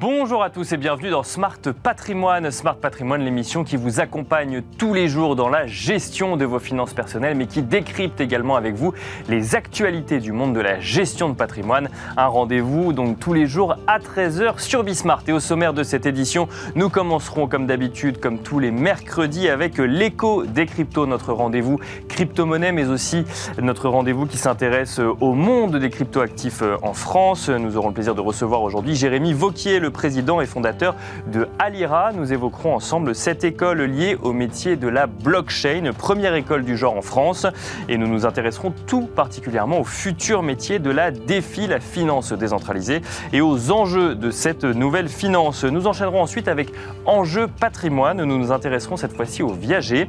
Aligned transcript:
Bonjour 0.00 0.42
à 0.42 0.50
tous 0.50 0.72
et 0.72 0.76
bienvenue 0.76 1.10
dans 1.10 1.22
Smart 1.22 1.60
Patrimoine. 1.84 2.50
Smart 2.50 2.74
Patrimoine, 2.74 3.22
l'émission 3.22 3.62
qui 3.62 3.76
vous 3.76 4.00
accompagne 4.00 4.60
tous 4.76 4.92
les 4.92 5.06
jours 5.06 5.36
dans 5.36 5.48
la 5.48 5.68
gestion 5.68 6.36
de 6.36 6.44
vos 6.44 6.58
finances 6.58 6.92
personnelles, 6.92 7.36
mais 7.36 7.46
qui 7.46 7.62
décrypte 7.62 8.20
également 8.20 8.56
avec 8.56 8.74
vous 8.74 8.92
les 9.28 9.54
actualités 9.54 10.18
du 10.18 10.32
monde 10.32 10.52
de 10.52 10.58
la 10.58 10.80
gestion 10.80 11.28
de 11.28 11.34
patrimoine. 11.36 11.90
Un 12.16 12.26
rendez-vous 12.26 12.92
donc 12.92 13.20
tous 13.20 13.34
les 13.34 13.46
jours 13.46 13.76
à 13.86 14.00
13h 14.00 14.58
sur 14.58 14.82
Bismart. 14.82 15.22
Et 15.28 15.32
au 15.32 15.38
sommaire 15.38 15.72
de 15.72 15.84
cette 15.84 16.06
édition, 16.06 16.48
nous 16.74 16.88
commencerons 16.88 17.46
comme 17.46 17.68
d'habitude, 17.68 18.18
comme 18.18 18.40
tous 18.40 18.58
les 18.58 18.72
mercredis, 18.72 19.48
avec 19.48 19.78
l'écho 19.78 20.44
des 20.44 20.66
cryptos, 20.66 21.06
notre 21.06 21.32
rendez-vous 21.32 21.78
crypto-monnaie, 22.08 22.72
mais 22.72 22.88
aussi 22.88 23.24
notre 23.62 23.88
rendez-vous 23.88 24.26
qui 24.26 24.38
s'intéresse 24.38 24.98
au 25.20 25.34
monde 25.34 25.76
des 25.76 25.90
crypto-actifs 25.90 26.64
en 26.82 26.94
France. 26.94 27.48
Nous 27.48 27.76
aurons 27.76 27.88
le 27.88 27.94
plaisir 27.94 28.16
de 28.16 28.20
recevoir 28.20 28.62
aujourd'hui 28.62 28.96
Jérémy 28.96 29.32
Vauquier, 29.32 29.82
le 29.84 29.90
président 29.94 30.42
et 30.42 30.46
fondateur 30.46 30.94
de 31.32 31.48
Alira. 31.58 32.12
Nous 32.12 32.34
évoquerons 32.34 32.74
ensemble 32.74 33.14
cette 33.14 33.44
école 33.44 33.80
liée 33.84 34.18
au 34.20 34.34
métier 34.34 34.76
de 34.76 34.88
la 34.88 35.06
blockchain, 35.06 35.92
première 35.96 36.34
école 36.34 36.64
du 36.64 36.76
genre 36.76 36.98
en 36.98 37.02
France. 37.02 37.46
Et 37.88 37.96
nous 37.96 38.06
nous 38.06 38.26
intéresserons 38.26 38.74
tout 38.86 39.06
particulièrement 39.06 39.80
au 39.80 39.84
futur 39.84 40.42
métier 40.42 40.78
de 40.78 40.90
la 40.90 41.10
défi, 41.10 41.66
la 41.66 41.80
finance 41.80 42.34
décentralisée, 42.34 43.00
et 43.32 43.40
aux 43.40 43.70
enjeux 43.72 44.14
de 44.14 44.30
cette 44.30 44.64
nouvelle 44.64 45.08
finance. 45.08 45.64
Nous 45.64 45.86
enchaînerons 45.86 46.20
ensuite 46.20 46.48
avec 46.48 46.70
Enjeux 47.06 47.48
patrimoine. 47.48 48.22
Nous 48.22 48.38
nous 48.38 48.52
intéresserons 48.52 48.96
cette 48.96 49.14
fois-ci 49.14 49.42
aux 49.42 49.52
viagers 49.52 50.08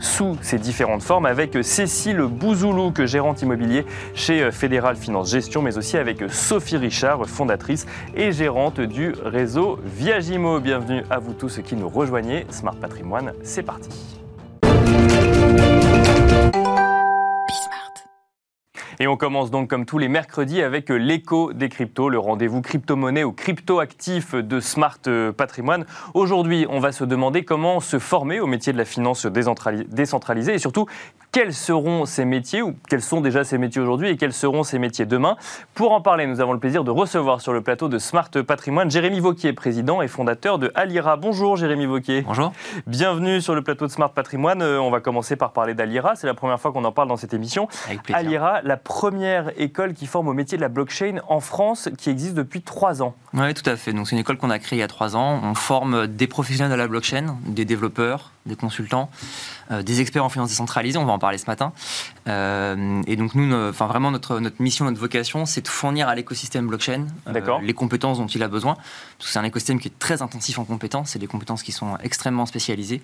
sous 0.00 0.36
ces 0.42 0.58
différentes 0.58 1.02
formes 1.02 1.26
avec 1.26 1.56
Cécile 1.62 2.20
Bouzoulou, 2.22 2.92
gérante 3.04 3.42
immobilier 3.42 3.84
chez 4.14 4.50
Fédéral 4.50 4.96
Finance 4.96 5.30
Gestion, 5.30 5.62
mais 5.62 5.78
aussi 5.78 5.96
avec 5.96 6.24
Sophie 6.30 6.76
Richard, 6.76 7.26
fondatrice 7.26 7.86
et 8.14 8.32
gérante 8.32 8.80
du 8.80 9.14
réseau 9.24 9.78
Viagimo. 9.84 10.60
Bienvenue 10.60 11.02
à 11.10 11.18
vous 11.18 11.32
tous 11.32 11.60
qui 11.64 11.76
nous 11.76 11.88
rejoignez. 11.88 12.46
Smart 12.50 12.76
Patrimoine, 12.76 13.32
c'est 13.42 13.62
parti. 13.62 14.15
Et 18.98 19.06
on 19.06 19.16
commence 19.18 19.50
donc 19.50 19.68
comme 19.68 19.84
tous 19.84 19.98
les 19.98 20.08
mercredis 20.08 20.62
avec 20.62 20.88
l'écho 20.88 21.52
des 21.52 21.68
cryptos, 21.68 22.08
le 22.08 22.18
rendez-vous 22.18 22.62
crypto-monnaie 22.62 23.24
ou 23.24 23.32
crypto-actif 23.32 24.34
de 24.34 24.58
Smart 24.58 24.98
Patrimoine. 25.36 25.84
Aujourd'hui, 26.14 26.66
on 26.70 26.80
va 26.80 26.92
se 26.92 27.04
demander 27.04 27.44
comment 27.44 27.80
se 27.80 27.98
former 27.98 28.40
au 28.40 28.46
métier 28.46 28.72
de 28.72 28.78
la 28.78 28.86
finance 28.86 29.26
décentralisée 29.26 30.54
et 30.54 30.58
surtout 30.58 30.86
quels 31.36 31.52
seront 31.52 32.06
ces 32.06 32.24
métiers, 32.24 32.62
ou 32.62 32.74
quels 32.88 33.02
sont 33.02 33.20
déjà 33.20 33.44
ces 33.44 33.58
métiers 33.58 33.82
aujourd'hui 33.82 34.08
et 34.08 34.16
quels 34.16 34.32
seront 34.32 34.62
ces 34.62 34.78
métiers 34.78 35.04
demain. 35.04 35.36
Pour 35.74 35.92
en 35.92 36.00
parler, 36.00 36.26
nous 36.26 36.40
avons 36.40 36.54
le 36.54 36.58
plaisir 36.58 36.82
de 36.82 36.90
recevoir 36.90 37.42
sur 37.42 37.52
le 37.52 37.60
plateau 37.60 37.88
de 37.88 37.98
Smart 37.98 38.30
Patrimoine 38.30 38.90
Jérémy 38.90 39.20
Vauquier, 39.20 39.52
président 39.52 40.00
et 40.00 40.08
fondateur 40.08 40.58
de 40.58 40.72
Alira. 40.74 41.16
Bonjour 41.16 41.56
Jérémy 41.58 41.84
Vauquier. 41.84 42.22
Bonjour. 42.22 42.52
Bienvenue 42.86 43.42
sur 43.42 43.54
le 43.54 43.60
plateau 43.60 43.86
de 43.86 43.92
Smart 43.92 44.10
Patrimoine. 44.10 44.62
Euh, 44.62 44.80
on 44.80 44.90
va 44.90 45.00
commencer 45.00 45.36
par 45.36 45.52
parler 45.52 45.74
d'Alira. 45.74 46.16
C'est 46.16 46.26
la 46.26 46.32
première 46.32 46.58
fois 46.58 46.72
qu'on 46.72 46.84
en 46.84 46.92
parle 46.92 47.08
dans 47.08 47.18
cette 47.18 47.34
émission. 47.34 47.68
Avec 47.86 48.02
plaisir. 48.02 48.18
Alira, 48.18 48.62
la 48.62 48.78
première 48.86 49.50
école 49.60 49.94
qui 49.94 50.06
forme 50.06 50.28
au 50.28 50.32
métier 50.32 50.56
de 50.56 50.62
la 50.62 50.68
blockchain 50.68 51.16
en 51.28 51.40
France, 51.40 51.88
qui 51.98 52.08
existe 52.08 52.34
depuis 52.34 52.62
trois 52.62 53.02
ans. 53.02 53.16
Oui, 53.34 53.52
tout 53.52 53.68
à 53.68 53.74
fait. 53.74 53.92
Donc 53.92 54.08
c'est 54.08 54.14
une 54.14 54.20
école 54.20 54.38
qu'on 54.38 54.48
a 54.48 54.60
créée 54.60 54.78
il 54.78 54.80
y 54.80 54.84
a 54.84 54.88
trois 54.88 55.16
ans. 55.16 55.40
On 55.42 55.54
forme 55.54 56.06
des 56.06 56.28
professionnels 56.28 56.70
de 56.70 56.76
la 56.76 56.86
blockchain, 56.86 57.36
des 57.46 57.64
développeurs, 57.64 58.30
des 58.46 58.54
consultants, 58.54 59.10
euh, 59.72 59.82
des 59.82 60.00
experts 60.00 60.24
en 60.24 60.28
finance 60.28 60.50
décentralisée. 60.50 60.98
On 60.98 61.04
va 61.04 61.12
en 61.12 61.18
parler 61.18 61.36
ce 61.36 61.46
matin. 61.46 61.72
Euh, 62.28 63.02
et 63.08 63.16
donc 63.16 63.34
nous, 63.34 63.52
enfin 63.68 63.88
vraiment 63.88 64.12
notre 64.12 64.38
notre 64.38 64.62
mission, 64.62 64.84
notre 64.84 65.00
vocation, 65.00 65.46
c'est 65.46 65.62
de 65.62 65.68
fournir 65.68 66.08
à 66.08 66.14
l'écosystème 66.14 66.68
blockchain 66.68 67.06
les 67.62 67.74
compétences 67.74 68.18
dont 68.18 68.26
il 68.28 68.42
a 68.44 68.48
besoin. 68.48 68.74
Parce 68.74 69.26
que 69.26 69.32
c'est 69.32 69.40
un 69.40 69.44
écosystème 69.44 69.80
qui 69.80 69.88
est 69.88 69.98
très 69.98 70.22
intensif 70.22 70.60
en 70.60 70.64
compétences. 70.64 71.10
C'est 71.10 71.18
des 71.18 71.26
compétences 71.26 71.64
qui 71.64 71.72
sont 71.72 71.98
extrêmement 72.04 72.46
spécialisées. 72.46 73.02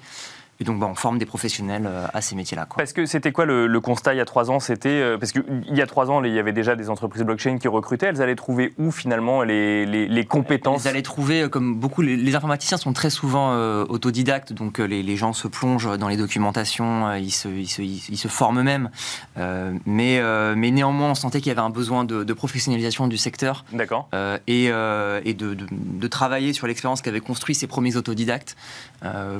Et 0.60 0.64
donc, 0.64 0.78
bah, 0.78 0.86
on 0.88 0.94
forme 0.94 1.18
des 1.18 1.26
professionnels 1.26 1.86
euh, 1.86 2.06
à 2.14 2.20
ces 2.20 2.36
métiers-là. 2.36 2.68
Parce 2.76 2.92
que 2.92 3.04
c'était 3.04 3.32
quoi 3.32 3.46
le, 3.46 3.66
le 3.66 3.80
constat 3.80 4.14
il 4.14 4.18
y 4.18 4.20
a 4.20 4.24
trois 4.24 4.48
ans? 4.50 4.60
C'était 4.60 4.90
euh, 4.90 5.18
parce 5.18 5.32
qu'il 5.32 5.42
y 5.70 5.82
a 5.82 5.86
trois 5.86 6.08
ans, 6.10 6.22
il 6.22 6.32
y 6.32 6.38
avait 6.38 6.52
déjà 6.52 6.76
des 6.76 6.88
entreprises 6.88 7.22
blockchain 7.24 7.58
qui 7.58 7.66
recrutaient. 7.66 8.06
Elles 8.06 8.22
allaient 8.22 8.36
trouver 8.36 8.72
où 8.78 8.92
finalement 8.92 9.42
les, 9.42 9.86
les- 9.86 10.06
les 10.06 10.24
compétences? 10.24 10.82
Vous 10.82 10.88
allez 10.88 11.02
trouver, 11.02 11.42
euh, 11.42 11.48
comme 11.48 11.74
beaucoup, 11.74 12.00
les, 12.02 12.16
les 12.16 12.34
informaticiens 12.36 12.76
sont 12.76 12.92
très 12.92 13.10
souvent 13.10 13.54
euh, 13.54 13.84
autodidactes, 13.88 14.52
donc 14.52 14.78
les, 14.78 15.02
les 15.02 15.16
gens 15.16 15.32
se 15.32 15.48
plongent 15.48 15.98
dans 15.98 16.06
les 16.08 16.16
documentations, 16.18 17.12
ils, 17.14 17.32
se, 17.32 17.48
ils, 17.48 17.66
se, 17.66 17.82
ils, 17.82 18.02
ils 18.10 18.18
se 18.18 18.28
forment 18.28 18.60
eux-mêmes. 18.60 18.90
Euh, 19.38 19.72
mais, 19.86 20.20
mais 20.54 20.70
néanmoins, 20.70 21.10
on 21.10 21.14
sentait 21.14 21.40
qu'il 21.40 21.48
y 21.48 21.52
avait 21.52 21.60
un 21.66 21.70
besoin 21.70 22.04
de, 22.04 22.22
de 22.22 22.32
professionnalisation 22.34 23.08
du 23.08 23.16
secteur 23.16 23.64
D'accord. 23.72 24.08
et, 24.46 24.66
et 24.66 25.34
de, 25.34 25.54
de- 25.54 25.66
de 25.70 26.08
travailler 26.08 26.52
sur 26.52 26.66
l'expérience 26.68 27.02
qu'avaient 27.02 27.20
construit 27.20 27.54
ces 27.54 27.66
premiers 27.66 27.96
autodidactes 27.96 28.56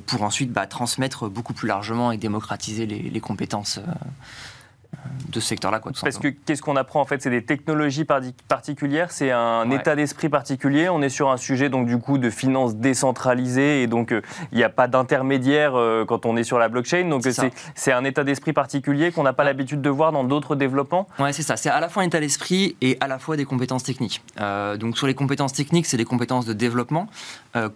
pour 0.06 0.22
ensuite 0.22 0.50
bah, 0.52 0.66
transmettre 0.66 1.01
beaucoup 1.28 1.52
plus 1.52 1.68
largement 1.68 2.12
et 2.12 2.16
démocratiser 2.16 2.86
les, 2.86 3.20
compétences 3.20 3.78
euh, 3.78 3.92
de 5.28 5.40
ce 5.40 5.46
secteur-là. 5.48 5.80
Parce 5.80 6.18
que 6.18 6.28
qu'est-ce 6.28 6.62
qu'on 6.62 6.76
apprend 6.76 7.00
en 7.00 7.04
fait 7.04 7.22
C'est 7.22 7.30
des 7.30 7.44
technologies 7.44 8.04
particulières, 8.48 9.10
c'est 9.10 9.30
un 9.30 9.68
Ouais. 9.68 9.76
état 9.76 9.96
d'esprit 9.96 10.28
particulier. 10.28 10.88
On 10.88 11.02
est 11.02 11.08
sur 11.08 11.30
un 11.30 11.36
sujet 11.36 11.68
donc 11.68 11.86
du 11.86 11.98
coup 11.98 12.18
de 12.18 12.30
finances 12.30 12.76
décentralisées 12.76 13.82
et 13.82 13.86
donc 13.86 14.12
euh, 14.12 14.22
il 14.52 14.58
n'y 14.58 14.64
a 14.64 14.68
pas 14.68 14.88
d'intermédiaire 14.88 15.74
euh, 15.74 16.04
quand 16.04 16.26
on 16.26 16.36
est 16.36 16.44
sur 16.44 16.58
la 16.58 16.68
blockchain. 16.68 17.08
Donc 17.08 17.22
C'est 17.74 17.92
un 17.92 18.04
état 18.04 18.24
d'esprit 18.24 18.52
particulier 18.52 19.12
qu'on 19.12 19.22
n'a 19.22 19.32
pas 19.32 19.44
l'habitude 19.44 19.80
de 19.82 19.90
voir 19.90 20.12
dans 20.12 20.24
d'autres 20.24 20.56
développements. 20.56 21.08
Ouais, 21.19 21.32
c'est 21.32 21.42
ça. 21.42 21.56
C'est 21.56 21.70
à 21.70 21.80
la 21.80 21.88
fois 21.88 22.02
un 22.02 22.06
état 22.06 22.20
d'esprit 22.20 22.76
et 22.80 22.96
à 23.00 23.08
la 23.08 23.19
fois 23.19 23.36
des 23.36 23.44
compétences 23.44 23.82
techniques. 23.84 24.22
Euh, 24.40 24.76
donc 24.76 24.96
sur 24.98 25.06
les 25.06 25.14
compétences 25.14 25.52
techniques, 25.52 25.86
c'est 25.86 25.96
des 25.96 26.04
compétences 26.04 26.46
de 26.46 26.52
développement. 26.52 27.06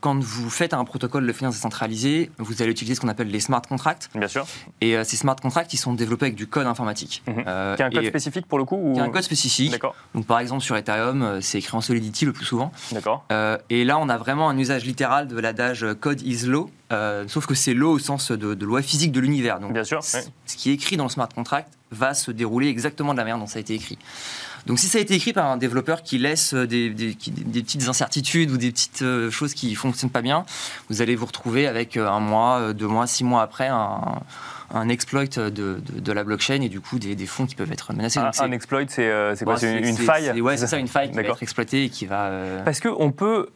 Quand 0.01 0.19
vous 0.19 0.49
faites 0.49 0.73
un 0.73 0.85
protocole 0.85 1.27
de 1.27 1.33
finance 1.35 1.55
décentralisée, 1.55 2.31
vous 2.39 2.63
allez 2.63 2.71
utiliser 2.71 2.95
ce 2.95 3.01
qu'on 3.01 3.09
appelle 3.09 3.29
les 3.29 3.41
smart 3.41 3.61
contracts. 3.61 4.09
Bien 4.15 4.27
sûr. 4.29 4.47
Et 4.81 4.97
ces 5.05 5.17
smart 5.17 5.37
contracts, 5.37 5.73
ils 5.75 5.79
sont 5.79 5.93
développés 5.93 6.27
avec 6.27 6.35
du 6.37 6.47
code 6.47 6.67
informatique. 6.67 7.16
Mhm. 7.27 7.45
Euh, 7.47 7.77
Qui 7.77 7.83
a 7.83 7.87
un 7.87 7.91
code 7.91 8.05
et- 8.05 8.09
spécifique 8.09 8.47
pour 8.47 8.59
le 8.59 8.65
coup 8.65 8.77
ou... 8.77 8.95
qui 8.95 9.01
a 9.01 9.05
un 9.05 9.11
code 9.11 9.23
spécifique. 9.23 9.81
Donc 10.15 10.27
par 10.27 10.39
exemple 10.41 10.63
sur 10.63 10.77
Ethereum, 10.77 11.23
euh, 11.23 11.41
c'est 11.41 11.59
écrit 11.59 11.77
en 11.77 11.81
Solidity 11.81 12.25
le 12.25 12.33
plus 12.33 12.45
souvent. 12.45 12.73
D'accord. 12.93 13.25
Euh, 13.33 13.59
et 13.71 13.85
là, 13.85 13.99
on 13.99 14.09
a 14.09 14.17
vraiment 14.17 14.49
un 14.49 14.59
usage 14.59 14.85
littéral 14.85 15.29
de 15.29 15.39
l'adage 15.39 15.87
code 16.01 16.23
is 16.23 16.47
law, 16.47 16.71
euh, 16.93 17.25
sauf 17.29 17.47
que 17.47 17.55
c'est 17.55 17.75
law 17.75 17.91
au 17.93 17.99
sens 17.99 18.31
de, 18.31 18.55
de 18.55 18.65
loi 18.67 18.83
physique 18.83 19.13
de 19.13 19.21
l'univers. 19.21 19.61
Donc 19.61 19.73
Bien 19.73 19.85
sûr. 19.85 20.03
ce 20.03 20.19
qui 20.57 20.71
est 20.71 20.75
écrit 20.75 20.97
dans 20.97 21.05
le 21.05 21.11
smart 21.11 21.29
contract 21.29 21.73
va 21.91 22.15
se 22.15 22.31
dérouler 22.31 22.69
exactement 22.69 23.13
de 23.13 23.19
la 23.19 23.25
manière 23.25 23.39
dont 23.39 23.47
ça 23.47 23.59
a 23.59 23.61
été 23.61 23.75
écrit. 23.75 23.99
Donc 24.67 24.81
si 24.81 24.89
ça 24.89 24.99
a 24.99 25.01
été 25.01 25.15
écrit 25.15 25.33
par 25.33 25.47
un 25.47 25.57
développeur 25.57 26.03
qui 26.03 26.19
laisse 26.19 26.53
des, 26.53 26.91
des- 26.91 27.15
qui- 27.15 27.31
des 27.31 27.63
petites 27.63 27.89
incertitudes 27.89 28.51
ou 28.51 28.57
des 28.57 28.73
petites 28.73 29.03
euh, 29.03 29.31
choses 29.31 29.55
qui 29.55 29.73
fonctionnent 29.77 30.11
pas 30.11 30.23
bien, 30.23 30.45
vous 30.91 31.01
allez 31.03 31.15
vous 31.15 31.27
retrouver 31.27 31.69
avec 31.69 31.97
euh, 31.97 32.09
un 32.09 32.19
mois, 32.19 32.59
euh, 32.59 32.73
deux 32.73 32.89
mois, 32.89 33.07
six 33.07 33.23
mois 33.23 33.43
après 33.43 33.69
un, 33.69 34.01
un 34.75 34.89
exploit 34.89 35.27
de, 35.27 35.49
de- 35.51 35.81
de 36.01 36.13
la 36.13 36.25
blockchain 36.25 36.61
et 36.63 36.69
du 36.69 36.81
coup 36.81 36.99
des, 36.99 37.15
des 37.15 37.27
fonds 37.27 37.47
qui 37.47 37.55
peuvent 37.55 37.71
être 37.71 37.93
menacés. 37.93 38.19
Un, 38.19 38.25
Donc, 38.25 38.35
c'est- 38.35 38.43
un 38.43 38.51
exploit, 38.51 38.81
c'est 38.89 39.09
euh, 39.09 39.37
quoi? 39.45 39.57
C'est 39.57 39.79
une, 39.79 39.97
faille? 39.97 40.41
Ouais, 40.41 40.57
c'est 40.57 40.67
ça, 40.67 40.79
une 40.79 40.89
faille 40.89 41.11
qui 41.11 41.17
va 41.17 41.23
être 41.23 41.43
exploitée 41.45 41.85
et 41.85 41.89
qui 41.89 42.07
va... 42.07 42.25
euh, 42.25 42.65
Parce 42.65 42.81
qu'on 42.81 43.13
peut, 43.13 43.49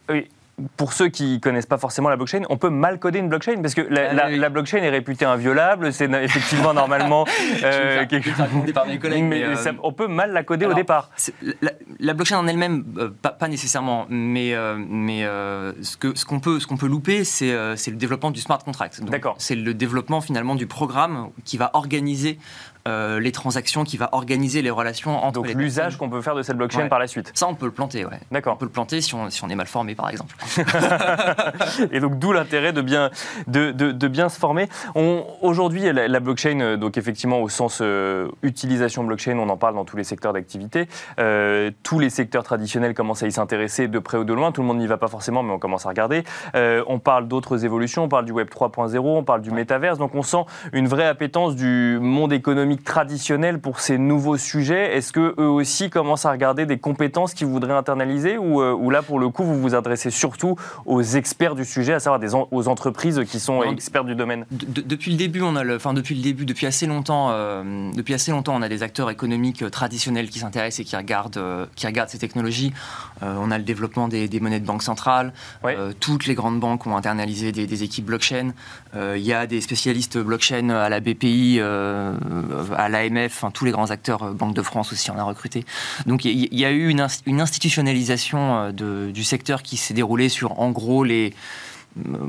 pour 0.77 0.93
ceux 0.93 1.07
qui 1.07 1.39
connaissent 1.39 1.65
pas 1.65 1.77
forcément 1.79 2.09
la 2.09 2.17
blockchain, 2.17 2.41
on 2.49 2.57
peut 2.57 2.69
mal 2.69 2.99
coder 2.99 3.19
une 3.19 3.29
blockchain 3.29 3.61
parce 3.61 3.73
que 3.73 3.81
la, 3.81 4.09
Ah, 4.09 4.13
la- 4.13 4.27
oui. 4.27 4.37
la 4.37 4.49
blockchain 4.49 4.77
est 4.77 4.89
réputée 4.89 5.25
inviolable, 5.25 5.91
c'est 5.91 6.11
effectivement 6.23 6.73
normalement 6.73 7.25
euh, 7.63 8.05
quelque 8.05 8.29
gronder 8.49 8.73
par 8.73 8.85
mes 8.85 8.99
collègues, 8.99 9.23
mais 9.23 9.39
mais, 9.39 9.43
euh, 9.43 9.55
ça- 9.55 9.71
on 9.81 9.91
peut 9.93 10.07
mal 10.07 10.31
la 10.33 10.43
coder 10.43 10.65
au 10.67 10.73
départ. 10.73 11.09
La, 11.61 11.71
la 11.99 12.13
blockchain 12.13 12.37
en 12.37 12.47
elle-même, 12.47 12.83
euh, 12.97 13.09
pas, 13.21 13.29
pas 13.29 13.47
nécessairement, 13.47 14.05
mais, 14.09 14.53
euh, 14.53 14.75
mais 14.77 15.23
euh, 15.23 15.73
ce 15.81 15.97
que 15.97 16.15
ce 16.17 16.25
qu'on 16.25 16.39
peut, 16.39 16.59
ce 16.59 16.67
qu'on 16.67 16.77
peut 16.77 16.87
louper, 16.87 17.23
c'est 17.23 17.51
euh, 17.51 17.75
le 17.87 17.95
développement 17.95 18.31
du 18.31 18.41
smart 18.41 18.59
contract. 18.59 19.01
D'accord. 19.03 19.35
C'est 19.39 19.55
le 19.55 19.73
développement 19.73 20.21
finalement 20.21 20.55
du 20.55 20.67
programme 20.67 21.29
qui 21.43 21.57
va 21.57 21.71
organiser 21.73 22.37
euh, 22.87 23.19
les 23.19 23.31
transactions, 23.31 23.83
qui 23.83 23.97
va 23.97 24.09
organiser 24.13 24.61
les 24.61 24.69
relations 24.69 25.23
entre 25.23 25.33
Donc 25.33 25.47
les 25.47 25.53
l'usage 25.53 25.97
qu'on 25.97 26.09
peut 26.09 26.21
faire 26.21 26.35
de 26.35 26.41
cette 26.41 26.57
blockchain 26.57 26.83
Ouais. 26.83 26.89
par 26.89 26.99
la 26.99 27.07
suite. 27.07 27.31
Ça, 27.35 27.47
on 27.47 27.55
peut 27.55 27.65
le 27.65 27.71
planter, 27.71 28.05
ouais. 28.05 28.19
On 28.31 28.33
D'accord. 28.33 28.57
peut 28.57 28.65
le 28.65 28.71
planter 28.71 29.01
si 29.01 29.13
on, 29.15 29.29
si 29.29 29.43
on 29.43 29.49
est 29.49 29.55
mal 29.55 29.67
formé, 29.67 29.95
par 29.95 30.09
exemple. 30.09 30.35
Et 31.91 31.99
donc 31.99 32.17
d'où 32.19 32.31
l'intérêt 32.31 32.73
de 32.73 32.81
bien, 32.81 33.09
de, 33.47 33.71
de- 33.71 33.91
de 33.91 34.07
bien 34.07 34.29
se 34.29 34.39
former. 34.39 34.67
On- 34.95 35.25
Aujourd'hui, 35.41 35.81
la, 35.91 36.07
la 36.07 36.19
blockchain, 36.19 36.59
euh, 36.61 36.77
donc 36.77 36.97
effectivement 36.97 37.39
au 37.41 37.49
sens 37.49 37.79
euh, 37.81 38.27
utilisation 38.43 39.03
blockchain, 39.03 39.37
on 39.37 39.49
en 39.49 39.57
parle 39.57 39.75
dans 39.75 39.85
tous 39.85 39.97
les 39.97 40.03
secteurs 40.03 40.33
d'activité. 40.33 40.87
Euh, 41.19 41.71
tous 41.83 41.99
les 41.99 42.09
secteurs 42.09 42.43
traditionnels 42.43 42.93
commencent 42.93 43.23
à 43.23 43.27
y 43.27 43.31
s'intéresser 43.31 43.87
de 43.87 43.99
près 43.99 44.17
ou 44.17 44.23
de 44.23 44.33
loin. 44.33 44.51
Tout 44.51 44.61
le 44.61 44.67
monde 44.67 44.77
n'y 44.79 44.87
va 44.87 44.97
pas 44.97 45.07
forcément, 45.07 45.43
mais 45.43 45.51
on 45.53 45.59
commence 45.59 45.85
à 45.85 45.89
regarder. 45.89 46.23
On 46.55 46.99
parle 46.99 47.27
d'autres 47.27 47.65
évolutions, 47.65 48.03
on 48.03 48.09
parle 48.09 48.25
du 48.25 48.31
Web 48.31 48.47
3.0, 48.49 48.97
on 48.99 49.23
parle 49.23 49.41
du 49.41 49.51
métaverse. 49.51 49.97
Donc 49.97 50.15
on 50.15 50.23
sent 50.23 50.43
une 50.73 50.87
vraie 50.87 51.07
appétence 51.07 51.55
du 51.55 51.97
monde 52.01 52.33
économique 52.33 52.70
traditionnel 52.77 53.59
pour 53.59 53.79
ces 53.79 53.97
nouveaux 53.97 54.37
sujets. 54.37 54.95
Est-ce 54.95 55.11
que 55.11 55.35
eux 55.37 55.49
aussi 55.49 55.89
commencent 55.89 56.25
à 56.25 56.31
regarder 56.31 56.65
des 56.65 56.77
compétences 56.77 57.33
qu'ils 57.33 57.47
voudraient 57.47 57.73
internaliser 57.73 58.37
ou, 58.37 58.61
euh, 58.61 58.73
ou 58.73 58.89
là, 58.89 59.01
pour 59.01 59.19
le 59.19 59.29
coup, 59.29 59.43
vous 59.43 59.59
vous 59.59 59.75
adressez 59.75 60.09
surtout 60.09 60.55
aux 60.85 61.01
experts 61.01 61.55
du 61.55 61.65
sujet, 61.65 61.93
à 61.93 61.99
savoir 61.99 62.19
des 62.19 62.33
aux 62.33 62.67
entreprises 62.67 63.21
qui 63.29 63.39
sont 63.39 63.63
experts 63.63 64.05
du 64.05 64.15
domaine? 64.15 64.45
Depuis 64.51 65.11
le 65.11 65.17
début, 65.17 65.41
on 65.41 65.55
a 65.55 65.63
le, 65.63 65.75
enfin 65.75 65.93
depuis 65.93 66.15
le 66.15 66.21
début, 66.21 66.45
depuis 66.45 66.65
assez 66.65 66.85
longtemps, 66.85 67.29
euh, 67.31 67.91
depuis 67.93 68.13
assez 68.13 68.31
longtemps, 68.31 68.55
on 68.55 68.61
a 68.61 68.69
des 68.69 68.83
acteurs 68.83 69.09
économiques 69.09 69.69
traditionnels 69.71 70.29
qui 70.29 70.39
s'intéressent 70.39 70.79
et 70.79 70.83
qui 70.83 70.95
regardent, 70.95 71.67
qui 71.75 71.87
regardent 71.87 72.09
ces 72.09 72.19
technologies. 72.19 72.73
on 73.21 73.51
a 73.51 73.57
le 73.57 73.63
développement 73.63 74.07
des, 74.07 74.27
monnaies 74.39 74.59
de 74.59 74.65
banque 74.65 74.83
centrale. 74.83 75.33
toutes 75.99 76.25
les 76.25 76.35
grandes 76.35 76.59
banques 76.59 76.87
ont 76.87 76.95
internalisé 76.95 77.51
des, 77.51 77.67
des 77.67 77.83
équipes 77.83 78.05
blockchain. 78.05 78.53
Il 78.95 79.21
y 79.21 79.33
a 79.33 79.47
des 79.47 79.61
spécialistes 79.61 80.17
blockchain 80.17 80.69
à 80.69 80.89
la 80.89 80.99
BPI, 80.99 81.59
à 82.75 82.89
l'AMF, 82.89 83.43
tous 83.53 83.65
les 83.65 83.71
grands 83.71 83.91
acteurs, 83.91 84.33
Banque 84.33 84.55
de 84.55 84.61
France 84.61 84.91
aussi, 84.93 85.11
on 85.11 85.17
a 85.17 85.23
recruté. 85.23 85.65
Donc 86.05 86.25
il 86.25 86.53
y, 86.53 86.65
a 86.65 86.71
eu 86.71 86.89
une, 86.89 87.01
institutionnalisation 87.41 88.71
de, 88.71 89.11
du 89.11 89.23
secteur 89.23 89.63
qui 89.63 89.77
s'est 89.77 89.93
déroulée 89.93 90.29
sur 90.29 90.59
en 90.59 90.71
gros 90.71 91.03
les 91.03 91.33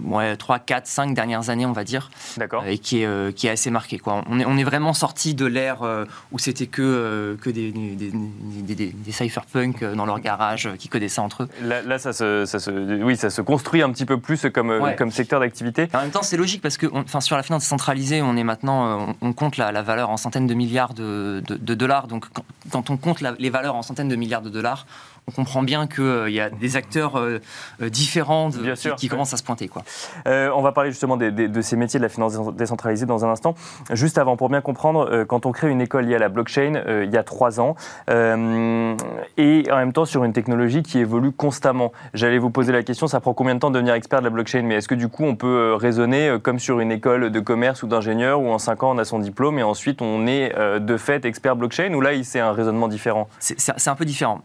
ouais, 0.05 0.37
3, 0.37 0.59
4, 0.59 0.87
5 0.87 1.15
dernières 1.15 1.51
années, 1.51 1.67
on 1.67 1.73
va 1.73 1.85
dire. 1.85 2.11
D'accord. 2.37 2.65
Et 2.67 2.79
qui 2.79 3.03
est, 3.03 3.07
euh, 3.07 3.33
qui 3.33 3.47
est 3.47 3.51
assez 3.51 3.71
marqué. 3.71 3.99
Quoi. 3.99 4.23
On, 4.29 4.39
est, 4.39 4.45
on 4.45 4.57
est 4.57 4.65
vraiment 4.65 4.93
sorti 4.93 5.35
de 5.35 5.47
l'ère 5.47 5.83
euh, 5.83 6.05
où 6.33 6.39
c'était 6.39 6.67
que, 6.67 6.83
euh, 6.83 7.37
que 7.37 7.51
des, 7.51 7.71
des, 7.73 8.13
des, 8.75 8.93
des, 8.93 9.13
cypherpunks 9.13 9.85
dans 9.85 10.07
leur 10.07 10.21
garage 10.21 10.69
qui 10.79 10.91
ça 11.09 11.23
entre 11.23 11.45
eux. 11.45 11.49
Là, 11.63 11.99
ça, 11.99 12.13
se, 12.13 12.45
ça, 12.45 12.59
se, 12.59 12.71
oui, 12.71 13.17
ça 13.17 13.31
se 13.31 13.41
construit 13.41 13.83
un 13.83 13.91
petit 13.91 14.05
peu 14.05 14.19
plus 14.19 14.47
comme, 14.53 14.95
comme 14.97 15.11
secteur 15.11 15.41
d'activité. 15.41 15.89
En 15.95 16.03
même 16.03 16.11
temps, 16.11 16.23
c'est 16.23 16.37
logique 16.37 16.63
parce 16.63 16.77
que 16.77 16.87
enfin, 16.93 17.21
sur 17.21 17.37
la 17.37 17.43
finance 17.43 17.65
centralisée, 17.65 18.23
on 18.23 18.37
est 18.37 18.45
maintenant, 18.45 19.15
on, 19.21 19.33
compte 19.33 19.57
la, 19.57 19.73
la, 19.73 19.83
valeur 19.83 20.11
en 20.11 20.17
centaines 20.17 20.47
de 20.47 20.55
milliards 20.55 20.95
de, 20.95 21.43
de, 21.47 21.75
dollars. 21.75 22.07
Donc 22.07 22.27
quand, 22.71 22.91
on 22.91 22.97
compte 22.97 23.23
les 23.39 23.51
valeurs 23.51 23.75
en 23.75 23.83
centaines 23.83 24.09
de 24.09 24.17
milliards 24.17 24.43
de 24.43 24.51
dollars, 24.51 24.87
on 25.29 25.33
comprend 25.33 25.63
bien 25.63 25.87
qu'il 25.87 26.03
euh, 26.03 26.31
y 26.31 26.41
a 26.41 26.51
des 26.51 26.77
acteurs 26.77 27.17
euh, 27.17 27.39
euh, 27.81 27.89
différents 27.89 28.51
qui, 28.97 29.09
commencent 29.09 29.33
à 29.33 29.37
se 29.37 29.43
pointer. 29.43 29.69
Quoi. 29.69 29.83
on 30.27 30.63
va 30.63 30.73
parler 30.73 30.91
justement 30.91 31.17
de 31.17 31.63
ces 31.63 31.77
métiers 31.77 32.01
de 32.01 32.03
la 32.03 32.09
finance 32.09 32.37
décentralisée 32.55 33.07
dans 33.07 33.25
un 33.25 33.31
instant. 33.31 33.55
Juste 33.93 34.19
avant, 34.19 34.37
pour 34.37 34.49
bien 34.49 34.61
comprendre, 34.61 35.25
quand 35.25 35.47
on 35.47 35.53
crée 35.53 35.71
une 35.71 35.81
école 35.81 36.07
liée 36.07 36.17
à 36.17 36.19
la 36.19 36.29
blockchain 36.29 36.83
il 37.05 37.11
y 37.11 37.17
a 37.17 37.23
trois 37.23 37.61
ans, 37.61 37.77
et 38.09 39.65
en 39.71 39.77
même 39.77 39.93
temps 39.93 40.05
sur 40.05 40.25
une 40.25 40.33
technologie 40.33 40.83
qui 40.83 40.99
évolue 40.99 41.33
constamment, 41.33 41.93
j'allais 42.15 42.39
vous 42.39 42.51
poser 42.51 42.73
la 42.73 42.83
question, 42.83 43.07
ça 43.07 43.21
prend 43.21 43.35
combien 43.35 43.55
de 43.55 43.61
temps 43.61 43.71
de 43.71 43.75
devenir 43.75 43.95
expert 43.95 44.21
de 44.21 44.25
la 44.25 44.31
blockchain? 44.31 44.63
Mais 44.63 44.77
est-ce 44.77 44.89
que 44.89 44.95
du 44.95 45.09
coup 45.09 45.25
on 45.25 45.37
peut 45.37 45.75
raisonner 45.75 46.37
comme 46.43 46.59
sur 46.59 46.81
une 46.81 46.93
école 46.93 47.31
de 47.31 47.41
commerce 47.41 47.83
ou 47.83 47.87
d'ingénieur 47.87 48.41
où 48.41 48.51
en 48.51 48.59
cinq 48.59 48.83
ans 48.83 48.95
on 48.95 48.99
a 48.99 49.05
son 49.05 49.19
diplôme 49.19 49.59
et 49.59 49.63
ensuite 49.63 50.03
on 50.03 50.27
est 50.27 50.53
de 50.81 50.97
fait 50.97 51.25
expert 51.25 51.57
blockchain? 51.57 51.93
Ou 51.95 52.01
là 52.01 52.11
c'est 52.23 52.41
un 52.41 52.53
raisonnement 52.53 52.89
différent? 52.89 53.29
C'est 53.39 53.89
un 53.89 53.95
peu 53.95 54.05
différent 54.05 54.43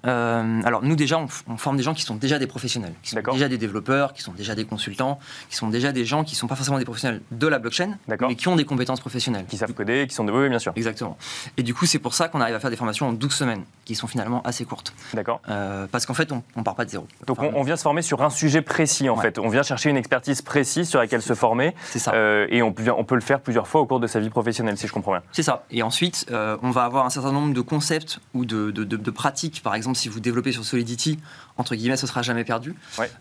alors 0.67 0.83
nous 0.83 0.95
déjà, 0.95 1.17
on, 1.17 1.57
forme 1.57 1.77
des 1.77 1.83
gens 1.83 1.93
qui 1.93 2.01
sont 2.01 2.15
déjà 2.15 2.39
des 2.39 2.47
professionnels, 2.47 2.93
qui 3.01 3.11
sont 3.11 3.21
déjà 3.31 3.47
des 3.47 3.57
développeurs, 3.57 4.13
qui 4.13 4.21
sont 4.21 4.33
déjà 4.33 4.53
des 4.53 4.65
consultants, 4.65 5.19
qui 5.49 5.55
sont 5.55 5.69
déjà 5.69 5.91
des 5.91 6.05
gens 6.05 6.23
qui 6.23 6.35
ne 6.35 6.37
sont 6.37 6.47
pas 6.47 6.55
forcément 6.55 6.77
des 6.77 6.85
professionnels 6.85 7.21
de 7.31 7.47
la 7.47 7.59
blockchain, 7.59 7.97
mais 8.07 8.35
qui 8.35 8.47
ont 8.47 8.55
des 8.55 8.65
compétences 8.65 8.99
professionnelles. 8.99 9.45
Qui 9.47 9.57
savent 9.57 9.73
coder, 9.73 10.07
qui 10.07 10.15
sont. 10.15 10.27
Oui, 10.27 10.49
bien 10.49 10.59
sûr. 10.59 10.73
Exactement. 10.75 11.17
Et 11.55 11.63
du 11.63 11.73
coup, 11.73 11.85
c'est 11.85 11.99
pour 11.99 12.13
ça 12.13 12.27
qu'on 12.27 12.41
arrive 12.41 12.55
à 12.55 12.59
faire 12.59 12.69
des 12.69 12.75
formations 12.75 13.07
en 13.07 13.13
12 13.13 13.33
semaines, 13.33 13.63
qui 13.85 13.95
sont 13.95 14.07
finalement 14.07 14.41
assez 14.43 14.65
courtes. 14.65 14.93
D'accord. 15.13 15.41
Euh, 15.49 15.87
parce 15.89 16.05
qu'en 16.05 16.13
fait, 16.13 16.31
on 16.31 16.43
ne 16.57 16.63
part 16.63 16.75
pas 16.75 16.85
de 16.85 16.89
zéro. 16.89 17.07
Donc 17.25 17.39
on, 17.41 17.63
vient 17.63 17.77
se 17.77 17.83
former 17.83 18.01
sur 18.01 18.21
un 18.21 18.29
sujet 18.29 18.61
précis, 18.61 19.09
en 19.09 19.15
fait. 19.15 19.39
On 19.39 19.47
vient 19.47 19.63
chercher 19.63 19.89
une 19.89 19.97
expertise 19.97 20.41
précise 20.41 20.89
sur 20.89 20.99
laquelle 20.99 21.21
se 21.21 21.33
former. 21.33 21.73
C'est 21.85 21.99
ça. 21.99 22.11
Euh, 22.13 22.47
et 22.49 22.61
on, 22.61 22.73
on, 22.97 23.03
peut 23.05 23.15
le 23.15 23.21
faire 23.21 23.39
plusieurs 23.39 23.67
fois 23.67 23.81
au 23.81 23.85
cours 23.85 23.99
de 23.99 24.07
sa 24.07 24.19
vie 24.19 24.29
professionnelle, 24.29 24.77
si 24.77 24.87
je 24.87 24.93
comprends 24.93 25.13
bien. 25.13 25.23
C'est 25.31 25.43
ça. 25.43 25.65
Et 25.71 25.81
ensuite, 25.81 26.25
euh, 26.31 26.57
on 26.61 26.71
va 26.71 26.83
avoir 26.83 27.05
un 27.05 27.09
certain 27.09 27.31
nombre 27.31 27.53
de 27.53 27.61
concepts 27.61 28.19
ou 28.33 28.45
de, 28.45 28.71
de, 28.71 28.83
de 28.83 29.11
pratiques. 29.11 29.61
Par 29.63 29.75
exemple, 29.75 29.97
si 29.97 30.09
vous 30.09 30.19
développez 30.19 30.51
sur 30.57 30.65
Solidity, 30.65 31.19
entre 31.57 31.75
guillemets, 31.75 31.97
ce 31.97 32.07
sera 32.07 32.21
jamais 32.21 32.43
perdu. 32.43 32.75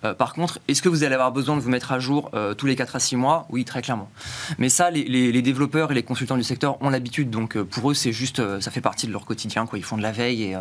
Euh, 0.04 0.14
par 0.14 0.34
contre, 0.34 0.58
est-ce 0.68 0.82
que 0.82 0.88
vous 0.88 1.04
allez 1.04 1.14
avoir 1.14 1.32
besoin 1.32 1.56
de 1.56 1.60
vous 1.60 1.70
mettre 1.70 1.92
à 1.92 1.98
jour 1.98 2.30
euh, 2.34 2.54
tous 2.54 2.66
les 2.66 2.76
4 2.76 2.96
à 2.96 3.00
6 3.00 3.16
mois? 3.16 3.46
Oui, 3.50 3.64
très 3.64 3.82
clairement. 3.82 4.10
Mais 4.58 4.68
ça, 4.68 4.90
les, 4.90 5.42
développeurs 5.42 5.92
et 5.92 5.94
les 5.94 6.02
consultants 6.02 6.36
du 6.36 6.42
secteur 6.42 6.80
ont 6.82 6.90
l'habitude, 6.90 7.30
donc 7.30 7.56
euh, 7.56 7.64
pour 7.64 7.90
eux, 7.90 7.94
c'est 7.94 8.12
juste, 8.12 8.42
ça 8.60 8.70
fait 8.70 8.80
partie 8.80 9.06
de 9.06 9.12
leur 9.12 9.24
quotidien. 9.24 9.66
Quoi. 9.66 9.78
Ils 9.78 9.84
font 9.84 9.96
de 9.96 10.02
la 10.02 10.12
veille 10.12 10.42
et, 10.42 10.56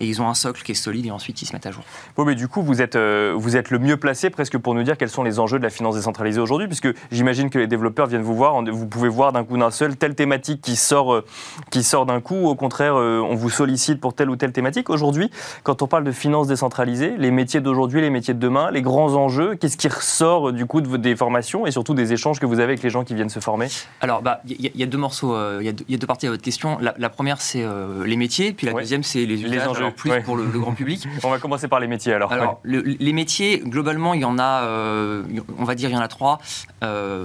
et, 0.00 0.06
ils 0.06 0.20
ont 0.20 0.28
un 0.28 0.34
socle 0.34 0.62
qui 0.62 0.72
est 0.72 0.76
solide 0.76 1.06
et 1.06 1.10
ensuite 1.10 1.40
ils 1.40 1.46
se 1.46 1.52
mettent 1.52 1.66
à 1.66 1.70
jour. 1.70 1.84
Bon, 2.16 2.24
mais 2.24 2.34
du 2.34 2.48
coup, 2.48 2.62
vous 2.62 2.82
êtes, 2.82 2.96
vous 2.96 3.56
êtes 3.56 3.70
le 3.70 3.78
mieux 3.78 3.96
placé 3.96 4.30
presque 4.30 4.58
pour 4.58 4.74
nous 4.74 4.82
dire 4.82 4.98
quels 4.98 5.08
sont 5.08 5.22
les 5.22 5.38
enjeux 5.38 5.58
de 5.58 5.62
la 5.62 5.70
finance 5.70 5.94
décentralisée 5.94 6.40
aujourd'hui, 6.40 6.66
puisque 6.66 6.88
j'imagine 7.10 7.48
que 7.50 7.58
les 7.58 7.66
développeurs 7.66 8.06
viennent 8.06 8.22
vous 8.22 8.34
voir, 8.34 8.60
vous 8.62 8.86
pouvez 8.86 9.08
voir 9.08 9.32
d'un 9.32 9.44
coup 9.44 9.56
d'un 9.56 9.70
seul 9.70 9.96
telle 9.96 10.14
thématique 10.14 10.60
qui 10.60 10.76
sort, 10.76 11.22
qui 11.70 11.82
sort 11.82 12.06
d'un 12.06 12.20
coup, 12.20 12.34
ou 12.34 12.48
au 12.48 12.54
contraire, 12.54 12.96
on 12.96 13.34
vous 13.34 13.50
sollicite 13.50 14.00
pour 14.00 14.14
telle 14.14 14.30
ou 14.30 14.36
telle 14.36 14.52
thématique. 14.52 14.90
Aujourd'hui, 14.90 15.30
quand 15.62 15.82
on 15.82 15.86
parle 15.86 16.04
de 16.04 16.12
finance 16.12 16.48
décentralisée, 16.48 17.13
les 17.18 17.30
métiers 17.30 17.60
d'aujourd'hui, 17.60 18.00
les 18.00 18.10
métiers 18.10 18.34
de 18.34 18.38
demain, 18.38 18.70
les 18.70 18.82
grands 18.82 19.14
enjeux 19.14 19.54
Qu'est-ce 19.56 19.76
qui 19.76 19.88
ressort 19.88 20.52
du 20.52 20.66
coup 20.66 20.80
de, 20.80 20.96
des 20.96 21.16
formations 21.16 21.66
et 21.66 21.70
surtout 21.70 21.94
des 21.94 22.12
échanges 22.12 22.40
que 22.40 22.46
vous 22.46 22.54
avez 22.54 22.64
avec 22.64 22.82
les 22.82 22.90
gens 22.90 23.04
qui 23.04 23.14
viennent 23.14 23.28
se 23.28 23.40
former? 23.40 23.68
Alors, 24.00 24.20
il 24.20 24.24
bah, 24.24 24.40
y, 24.46 24.82
a 24.82 24.86
deux 24.86 24.98
morceaux, 24.98 25.34
euh, 25.34 25.60
il 25.60 25.66
y, 25.66 25.94
a 25.94 25.98
deux 25.98 26.06
parties 26.06 26.26
à 26.26 26.30
votre 26.30 26.42
question. 26.42 26.78
La, 26.80 27.08
première, 27.08 27.40
c'est 27.40 27.62
euh, 27.62 28.04
les 28.06 28.16
métiers, 28.16 28.52
puis 28.52 28.66
la 28.66 28.72
deuxième, 28.72 29.02
c'est 29.02 29.24
les, 29.26 29.36
les 29.36 29.60
enjeux 29.62 29.90
plus 29.90 30.12
pour 30.22 30.36
le, 30.36 30.44
grand 30.44 30.72
public. 30.72 31.06
On 31.24 31.30
va 31.30 31.38
commencer 31.38 31.68
par 31.68 31.80
les 31.80 31.86
métiers 31.86 32.12
alors. 32.12 32.32
Alors, 32.32 32.60
les 32.64 33.12
métiers, 33.12 33.58
globalement, 33.64 34.14
il 34.14 34.20
y 34.20 34.24
en 34.24 34.38
a, 34.38 34.64
euh, 34.64 35.22
on 35.58 35.64
va 35.64 35.74
dire, 35.74 35.90
il 35.90 35.94
y 35.94 35.96
en 35.96 36.00
a 36.00 36.08
trois, 36.08 36.38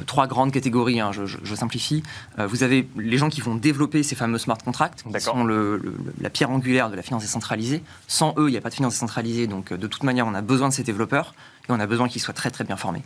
trois 0.05 0.27
grandes 0.27 0.51
catégories. 0.51 0.99
Hein, 0.99 1.11
je, 1.11 1.55
simplifie. 1.59 2.03
vous 2.37 2.63
avez 2.63 2.87
les 2.97 3.17
gens 3.17 3.29
qui 3.29 3.41
vont 3.41 3.55
développer 3.55 4.01
ces 4.01 4.15
fameux 4.15 4.37
smart 4.37 4.57
contracts, 4.57 5.03
qui 5.03 5.19
sont 5.19 5.43
le, 5.43 5.81
la 6.21 6.29
pierre 6.29 6.51
angulaire 6.51 6.89
de 6.89 6.95
la 6.95 7.01
finance 7.01 7.23
décentralisée. 7.23 7.83
Sans 8.07 8.33
eux, 8.37 8.47
il 8.47 8.51
n'y 8.51 8.57
a 8.57 8.61
pas 8.61 8.69
de 8.69 8.75
finance 8.75 8.93
décentralisée, 8.93 9.47
donc 9.47 9.73
de 9.79 9.87
toute 9.87 10.03
manière, 10.03 10.27
on 10.27 10.35
a 10.35 10.41
besoin 10.41 10.69
de 10.69 10.73
ces 10.73 10.83
développeurs 10.83 11.33
et 11.67 11.71
on 11.71 11.79
a 11.79 11.87
besoin 11.87 12.07
qu'ils 12.07 12.21
soient 12.21 12.33
très 12.33 12.51
très 12.51 12.63
bien 12.63 12.77
formés. 12.77 13.03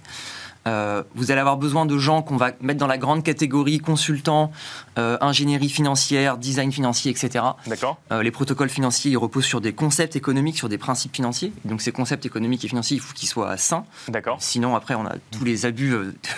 Euh, 0.68 1.04
vous 1.16 1.32
allez 1.32 1.42
avoir 1.42 1.58
besoin 1.58 1.86
de 1.86 1.98
gens 1.98 2.22
qu'on 2.22 2.38
va 2.38 2.52
mettre 2.62 2.80
dans 2.80 2.88
la 2.88 2.98
grande 2.98 3.24
catégorie 3.24 3.80
consultants, 3.80 4.52
euh, 4.98 5.18
ingénierie 5.22 5.70
financière, 5.70 6.38
design 6.38 6.72
financier, 6.72 7.12
etc. 7.12 7.44
D'accord. 7.68 7.98
Euh, 8.12 8.24
les 8.24 8.32
protocoles 8.32 8.70
financiers, 8.70 9.12
ils 9.12 9.18
reposent 9.18 9.46
sur 9.46 9.62
des 9.62 9.74
concepts 9.74 10.16
économiques, 10.16 10.58
sur 10.58 10.70
des 10.70 10.78
principes 10.78 11.16
financiers. 11.16 11.52
Donc 11.66 11.82
ces 11.82 11.92
concepts 11.92 12.26
économiques 12.26 12.64
et 12.64 12.68
financiers, 12.68 12.98
il 12.98 13.02
faut 13.02 13.14
qu'ils 13.14 13.28
soient 13.28 13.58
sains. 13.58 13.86
D'accord. 14.08 14.38
Sinon, 14.40 14.76
après, 14.76 14.96
on 14.96 15.06
a 15.06 15.16
tous 15.32 15.44
les 15.44 15.66
abus 15.66 15.96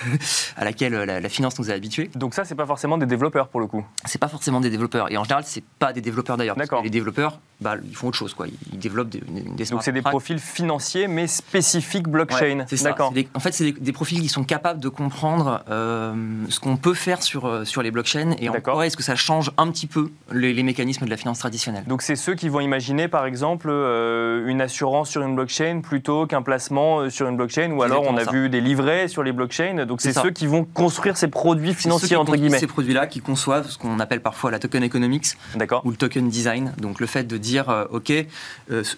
à 0.58 0.64
laquelle 0.64 0.94
la, 0.94 1.30
finance 1.30 1.60
nous 1.60 1.70
a 1.70 1.74
habitués. 1.74 2.10
Donc 2.16 2.34
ça, 2.34 2.46
c'est 2.46 2.56
pas 2.56 2.66
forcément 2.66 2.98
des 2.98 3.06
développeurs 3.06 3.48
pour 3.50 3.60
le 3.60 3.68
coup. 3.68 3.86
C'est 4.06 4.20
pas 4.20 4.28
forcément 4.28 4.62
des 4.62 4.70
développeurs. 4.70 5.12
Et 5.12 5.18
en 5.18 5.24
général, 5.24 5.44
c'est 5.46 5.64
pas 5.80 5.94
des 5.94 6.02
développeurs 6.02 6.38
d'ailleurs. 6.38 6.56
D'accord. 6.56 6.82
Les 6.84 6.90
développeurs, 6.90 7.40
bah, 7.62 7.76
ils 7.88 7.96
font 7.96 8.08
autre 8.08 8.18
chose, 8.18 8.34
quoi. 8.34 8.48
Ils 8.74 8.80
développent 8.80 9.10
des, 9.10 9.22
des 9.22 9.66
Donc 9.66 9.84
c'est 9.84 9.92
des 9.92 10.02
profils 10.02 10.40
financiers, 10.40 11.08
mais 11.08 11.28
spécifiques 11.28 12.08
blockchain. 12.08 12.66
c'est 12.68 12.84
D'accord. 12.84 13.14
En 13.34 13.40
fait, 13.40 13.54
c'est 13.54 13.72
des, 13.72 13.72
des 13.72 13.92
profils 13.92 14.20
qui 14.20 14.28
sont 14.28 14.44
capables 14.44 14.80
de 14.80 14.90
comprendre 14.90 15.64
euh, 15.70 16.14
ce 16.50 16.60
qu'on 16.60 16.78
peut 16.78 16.94
faire 16.94 17.24
sur, 17.24 17.46
euh, 17.46 17.66
sur 17.66 17.82
les 17.82 17.92
blockchains 17.92 18.36
et 18.40 18.50
en 18.50 18.54
quoi 18.62 18.86
est-ce 18.86 18.98
que 18.98 19.04
ça 19.04 19.16
change 19.16 19.52
un 19.58 19.72
petit 19.72 19.88
peu 19.88 20.10
les, 20.32 20.64
mécanismes 20.64 21.06
de 21.06 21.10
la 21.10 21.18
finance 21.18 21.40
traditionnelle? 21.40 21.84
Donc 21.88 22.02
c'est 22.02 22.16
ceux 22.16 22.36
qui 22.36 22.50
vont 22.50 22.60
imaginer 22.60 23.08
par 23.08 23.26
exemple 23.26 23.68
euh, 23.70 24.48
une 24.48 24.62
assurance 24.62 25.10
sur 25.10 25.22
une 25.22 25.36
blockchain 25.36 25.82
plutôt 25.82 26.28
qu'un 26.28 26.42
placement 26.42 27.10
sur 27.10 27.28
une 27.28 27.38
blockchain 27.38 27.72
ou 27.72 27.84
alors 27.84 28.04
on 28.08 28.18
a 28.18 28.24
vu 28.32 28.50
des 28.50 28.62
livrets 28.62 29.08
sur 29.08 29.24
les 29.24 29.32
blockchains. 29.32 29.86
Donc 29.86 30.02
c'est 30.02 30.14
ceux 30.14 30.32
qui 30.32 30.48
vont 30.48 30.66
construire 30.66 31.18
ces 31.18 31.28
produits 31.28 31.74
financiers 31.74 32.16
entre 32.16 32.36
guillemets. 32.36 32.60
Ces 32.60 32.68
produits-là 32.68 33.08
qui 33.08 33.22
conçoivent 33.22 33.70
ce 33.70 33.78
qu'on 33.78 34.00
appelle 34.00 34.22
parfois 34.22 34.52
la 34.52 34.60
token 34.60 34.84
economics 34.84 35.38
ou 35.84 35.92
le 35.92 35.98
token 35.98 36.30
design. 36.30 36.74
Donc 36.80 37.00
le 37.00 37.08
fait 37.08 37.24
de 37.24 37.38
dire 37.46 37.88
ok 37.92 38.12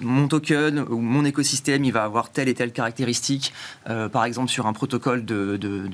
mon 0.01 0.27
token 0.27 0.79
ou 0.89 0.99
mon 0.99 1.25
écosystème 1.25 1.83
il 1.83 1.91
va 1.91 2.03
avoir 2.03 2.31
telle 2.31 2.49
et 2.49 2.53
telle 2.53 2.71
caractéristique 2.71 3.53
par 3.85 4.25
exemple 4.25 4.49
sur 4.49 4.65
un 4.67 4.73
protocole 4.73 5.25
de 5.25 5.57
de, 5.57 5.87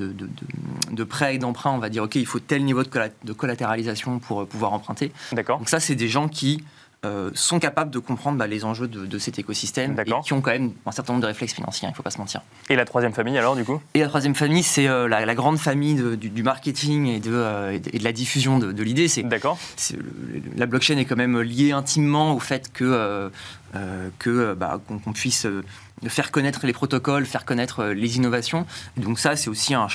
de, 0.92 1.04
prêt 1.04 1.36
et 1.36 1.38
d'emprunt, 1.38 1.72
on 1.72 1.80
va 1.80 1.90
dire, 1.90 2.04
OK, 2.04 2.16
il 2.16 2.26
faut 2.26 2.40
tel 2.40 2.64
niveau 2.64 2.84
de, 2.84 3.34
collatéralisation 3.34 4.20
pour 4.20 4.42
euh, 4.42 4.46
pouvoir 4.46 4.74
emprunter. 4.74 5.12
D'accord. 5.32 5.60
Donc 5.60 5.70
ça, 5.70 5.80
c'est 5.80 5.96
des 5.96 6.08
gens 6.08 6.28
qui 6.28 6.64
euh, 7.06 7.32
sont 7.34 7.60
capables 7.60 7.92
de 7.92 8.00
comprendre 8.00 8.38
bah, 8.38 8.48
les 8.48 8.64
enjeux 8.64 8.88
de, 8.88 9.20
cet 9.20 9.40
écosystème 9.40 9.96
et 10.00 10.12
qui 10.24 10.34
ont 10.34 10.42
quand 10.42 10.52
même 10.52 10.72
un 10.86 10.92
certain 10.92 11.14
nombre 11.14 11.24
de 11.24 11.28
réflexes 11.28 11.54
financiers, 11.54 11.88
il 11.88 11.92
ne 11.92 11.96
faut 11.96 12.04
pas 12.04 12.12
se 12.12 12.18
mentir. 12.18 12.42
Et 12.70 12.76
la 12.76 12.86
troisième 12.86 13.14
famille 13.14 13.38
alors 13.38 13.56
du 13.56 13.64
coup? 13.64 13.82
Et 13.94 14.00
la 14.00 14.08
troisième 14.08 14.36
famille, 14.36 14.64
c'est 14.64 14.88
euh, 14.88 15.08
la, 15.08 15.36
grande 15.36 15.58
famille 15.58 16.02
du, 16.18 16.44
marketing 16.44 17.08
et 17.08 17.20
de, 17.20 17.72
et 17.74 17.80
de, 17.80 18.04
la 18.04 18.12
diffusion 18.12 18.60
de, 18.60 18.84
l'idée. 18.84 19.08
D'accord. 19.24 19.58
La 20.56 20.66
blockchain 20.66 20.98
est 20.98 21.06
quand 21.06 21.16
même 21.16 21.40
liée 21.42 21.72
intimement 21.72 22.34
au 22.34 22.40
fait 22.40 22.72
que, 22.72 23.32
que 24.20 24.54
bah, 24.54 24.80
qu'on 24.88 25.14
puisse 25.14 25.48
de 26.04 26.10
faire 26.10 26.32
connaître 26.32 26.66
les 26.66 26.74
protocoles, 26.74 27.26
faire 27.26 27.46
connaître 27.46 27.80
euh, 27.80 27.94
les 27.94 28.18
innovations. 28.18 28.66
donc 28.98 29.20
ça, 29.20 29.36
c'est 29.36 29.50
aussi 29.50 29.74
un, 29.74 29.88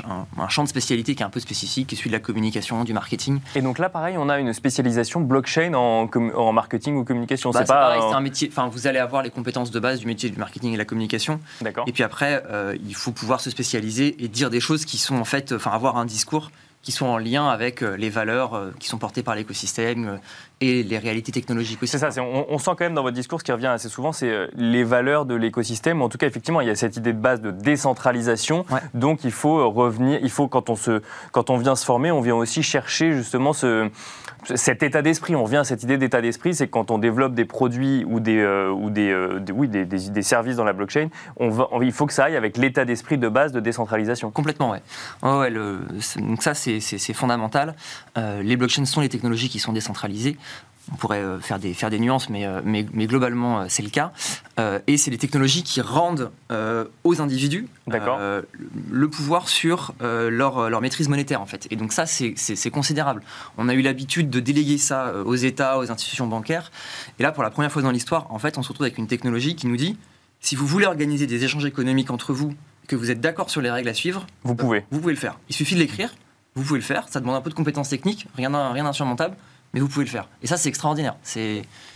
champ 0.49 0.65
de 0.65 0.69
spécialité 0.69 1.15
qui 1.15 1.23
est 1.23 1.27
un 1.27 1.31
peu 1.31 1.41
spécifique, 1.41 1.89
qui 1.89 1.95
est 1.95 1.99
celui 1.99 2.11
de 2.11 2.17
la 2.17 2.21
communication, 2.21 2.85
du 2.85 2.93
marketing. 2.93 3.41
Et 3.55 3.63
donc 3.63 3.79
là, 3.79 3.89
pareil, 3.89 4.17
on 4.19 4.29
a 4.29 4.39
une 4.39 4.53
spécialisation 4.53 5.21
blockchain 5.21 5.75
en, 5.75 6.09
en 6.35 6.53
marketing 6.53 6.97
ou 6.97 7.05
communication. 7.05 7.51
Bah, 7.51 7.61
c'est 7.61 7.67
pas 7.67 7.81
pareil, 7.81 8.03
c'est 8.09 8.17
un 8.17 8.21
métier. 8.21 8.49
Enfin, 8.51 8.69
vous 8.69 8.87
allez 8.87 8.99
avoir 8.99 9.23
les 9.23 9.31
compétences 9.31 9.71
de 9.71 9.81
base 9.81 10.01
du 10.01 10.07
métier 10.07 10.31
du 10.31 10.39
marketing 10.39 10.71
et 10.71 10.75
de 10.75 10.79
la 10.79 10.85
communication. 10.85 11.41
D'accord. 11.61 11.85
Et 11.87 11.93
puis 11.93 12.03
après, 12.03 12.43
euh, 12.51 12.77
il 12.87 12.95
faut 12.95 13.13
pouvoir 13.13 13.41
se 13.41 13.51
spécialiser 13.51 14.17
et 14.23 14.29
dire 14.29 14.51
des 14.51 14.61
choses 14.61 14.85
qui 14.85 14.99
sont 14.99 15.17
en 15.17 15.25
fait, 15.25 15.53
enfin, 15.53 15.71
avoir 15.71 15.97
un 15.97 16.07
discours 16.07 16.51
qui 16.83 16.93
sont 16.93 17.07
en 17.07 17.19
lien 17.19 17.49
avec 17.49 17.83
euh, 17.83 17.97
les 17.97 18.09
valeurs 18.09 18.55
euh, 18.55 18.71
qui 18.79 18.89
sont 18.89 18.99
portées 18.99 19.23
par 19.23 19.35
l'écosystème 19.35 20.09
euh, 20.09 20.17
et 20.61 20.83
les 20.83 20.99
réalités 20.99 21.31
technologiques 21.33 21.83
aussi. 21.83 21.99
C'est 21.99 22.11
ça, 22.11 22.23
on, 22.23 22.47
on, 22.49 22.59
sent 22.59 22.71
quand 22.77 22.81
même 22.81 22.95
dans 22.95 23.03
votre 23.03 23.15
discours 23.15 23.39
ce 23.39 23.45
qui 23.45 23.53
revient 23.53 23.67
assez 23.69 23.89
souvent, 23.89 24.13
c'est 24.13 24.49
les 24.57 24.83
valeurs 24.85 25.25
de 25.25 25.35
l'écosystème. 25.35 26.03
En 26.03 26.09
tout 26.09 26.19
cas, 26.19 26.27
effectivement, 26.27 26.61
il 26.61 26.67
y 26.67 26.71
a 26.71 26.75
cette 26.75 26.97
idée 26.97 27.13
de 27.13 27.19
base 27.19 27.41
de 27.41 27.51
décentralisation. 27.51 28.65
Ouais. 28.71 28.81
Donc, 28.95 29.25
il 29.25 29.31
faut 29.31 29.71
revenir, 29.71 30.19
il 30.23 30.31
faut 30.31 30.49
quand 30.49 30.71
on, 30.71 30.77
se, 30.77 31.01
quand 31.33 31.51
on 31.51 31.57
vient 31.59 31.77
se 31.77 31.85
former, 31.85 32.11
on 32.11 32.21
vient 32.21 32.35
aussi 32.35 32.63
chercher 32.63 33.13
justement 33.13 33.53
ce, 33.53 33.89
cet 34.55 34.83
état 34.83 35.03
d'esprit. 35.03 35.37
On 35.37 35.45
revient 35.45 35.59
à 35.59 35.65
cette 35.65 35.83
idée 35.83 35.97
d'état 35.97 36.21
d'esprit, 36.21 36.55
c'est 36.55 36.69
quand 36.69 36.91
on 36.91 36.99
développe 36.99 37.35
des 37.35 37.45
produits 37.45 38.05
ou 38.07 38.19
des, 38.21 38.39
euh, 38.39 38.71
ou 38.71 38.91
des, 38.91 39.11
euh, 39.11 39.39
des- 39.41 39.53
oui, 39.53 39.69
des, 39.69 39.85
des- 39.85 40.11
des 40.11 40.23
services 40.23 40.57
dans 40.57 40.65
la 40.65 40.73
blockchain, 40.73 41.09
on 41.37 41.51
va, 41.51 41.69
on- 41.71 41.83
il 41.83 41.93
faut 41.93 42.07
que 42.07 42.13
ça 42.13 42.25
aille 42.25 42.37
avec 42.37 42.57
l'état 42.57 42.85
d'esprit 42.85 43.19
de 43.19 43.29
base 43.29 43.53
de 43.53 43.61
décentralisation. 43.61 44.31
Complètement, 44.31 44.71
ouais. 44.73 45.51
Le- 45.51 45.79
donc 46.17 46.43
ça, 46.43 46.55
c'est 46.55 46.81
fondamental. 47.15 47.75
Euh, 48.17 48.43
les 48.43 48.57
blockchains 48.57 48.85
sont 48.85 49.01
les 49.01 49.09
technologies 49.09 49.49
qui 49.49 49.59
sont 49.59 49.73
décentralisées. 49.73 50.37
On 50.93 50.97
pourrait 50.97 51.19
euh, 51.23 51.39
faire 51.41 51.59
des, 51.59 51.75
faire 51.75 51.91
des 51.91 51.99
nuances, 51.99 52.31
mais, 52.31 52.47
euh, 52.47 52.61
mais, 52.65 52.87
mais 52.93 53.07
globalement, 53.07 53.61
euh, 53.61 53.65
c'est 53.69 53.83
le 53.83 53.91
cas. 53.91 54.13
Euh, 54.59 54.79
et 54.87 54.97
c'est 54.97 55.11
les 55.11 55.19
technologies 55.19 55.63
qui 55.63 55.81
rendent 55.81 56.31
euh, 56.51 56.87
aux 57.05 57.21
individus 57.21 57.69
euh, 58.21 58.43
le 58.91 59.09
pouvoir 59.09 59.49
sur 59.49 59.95
leur, 60.01 60.71
leur 60.71 60.81
maîtrise 60.81 61.09
monétaire, 61.09 61.41
en 61.41 61.47
fait. 61.47 61.67
Et 61.71 61.77
donc 61.77 61.93
ça, 61.93 62.07
c'est- 62.07 62.71
considérable. 62.71 63.23
On 63.57 63.69
a 63.69 63.75
eu 63.75 63.83
l'habitude 63.83 64.31
de 64.31 64.41
déléguer 64.41 64.79
ça 64.79 65.13
aux 65.25 65.35
États, 65.35 65.79
aux 65.79 65.91
institutions 65.91 66.27
bancaires. 66.27 66.71
Et 67.19 67.23
là, 67.23 67.33
pour 67.33 67.43
la 67.43 67.51
première 67.51 67.73
fois 67.73 67.83
dans 67.83 67.91
l'histoire, 67.91 68.27
en 68.33 68.39
fait, 68.39 68.59
on 68.59 68.63
se 68.63 68.69
retrouve 68.69 68.85
avec 68.85 68.99
une 68.99 69.07
technologie 69.07 69.57
qui 69.57 69.67
nous 69.67 69.77
dit, 69.77 69.97
si 70.41 70.55
vous 70.57 70.67
voulez 70.67 70.87
organiser 70.87 71.27
des 71.27 71.45
échanges 71.45 71.65
économiques 71.65 72.11
entre 72.11 72.33
vous, 72.33 72.55
que 72.87 72.97
vous 72.97 73.11
êtes 73.11 73.21
d'accord 73.21 73.51
sur 73.51 73.61
les 73.61 73.71
règles 73.71 73.89
à 73.89 73.95
suivre, 73.95 74.27
Vous 74.45 74.55
pouvez. 74.55 74.85
vous 74.91 75.01
pouvez 75.01 75.13
le 75.13 75.19
faire. 75.19 75.39
Il 75.49 75.55
suffit 75.55 75.75
de 75.75 75.81
l'écrire, 75.81 76.15
vous 76.55 76.63
pouvez 76.63 76.79
le 76.79 76.85
faire. 76.85 77.07
Ça 77.09 77.21
demande 77.21 77.37
un 77.37 77.41
peu 77.41 77.51
de 77.51 77.55
compétences 77.55 77.89
techniques, 77.91 78.27
rien 78.37 78.51
d'insurmontable, 78.51 79.37
mais 79.75 79.81
vous 79.81 79.89
pouvez 79.89 80.05
le 80.07 80.11
faire. 80.11 80.29
Et 80.43 80.47
ça, 80.47 80.57
c'est 80.57 80.69
extraordinaire. 80.69 81.15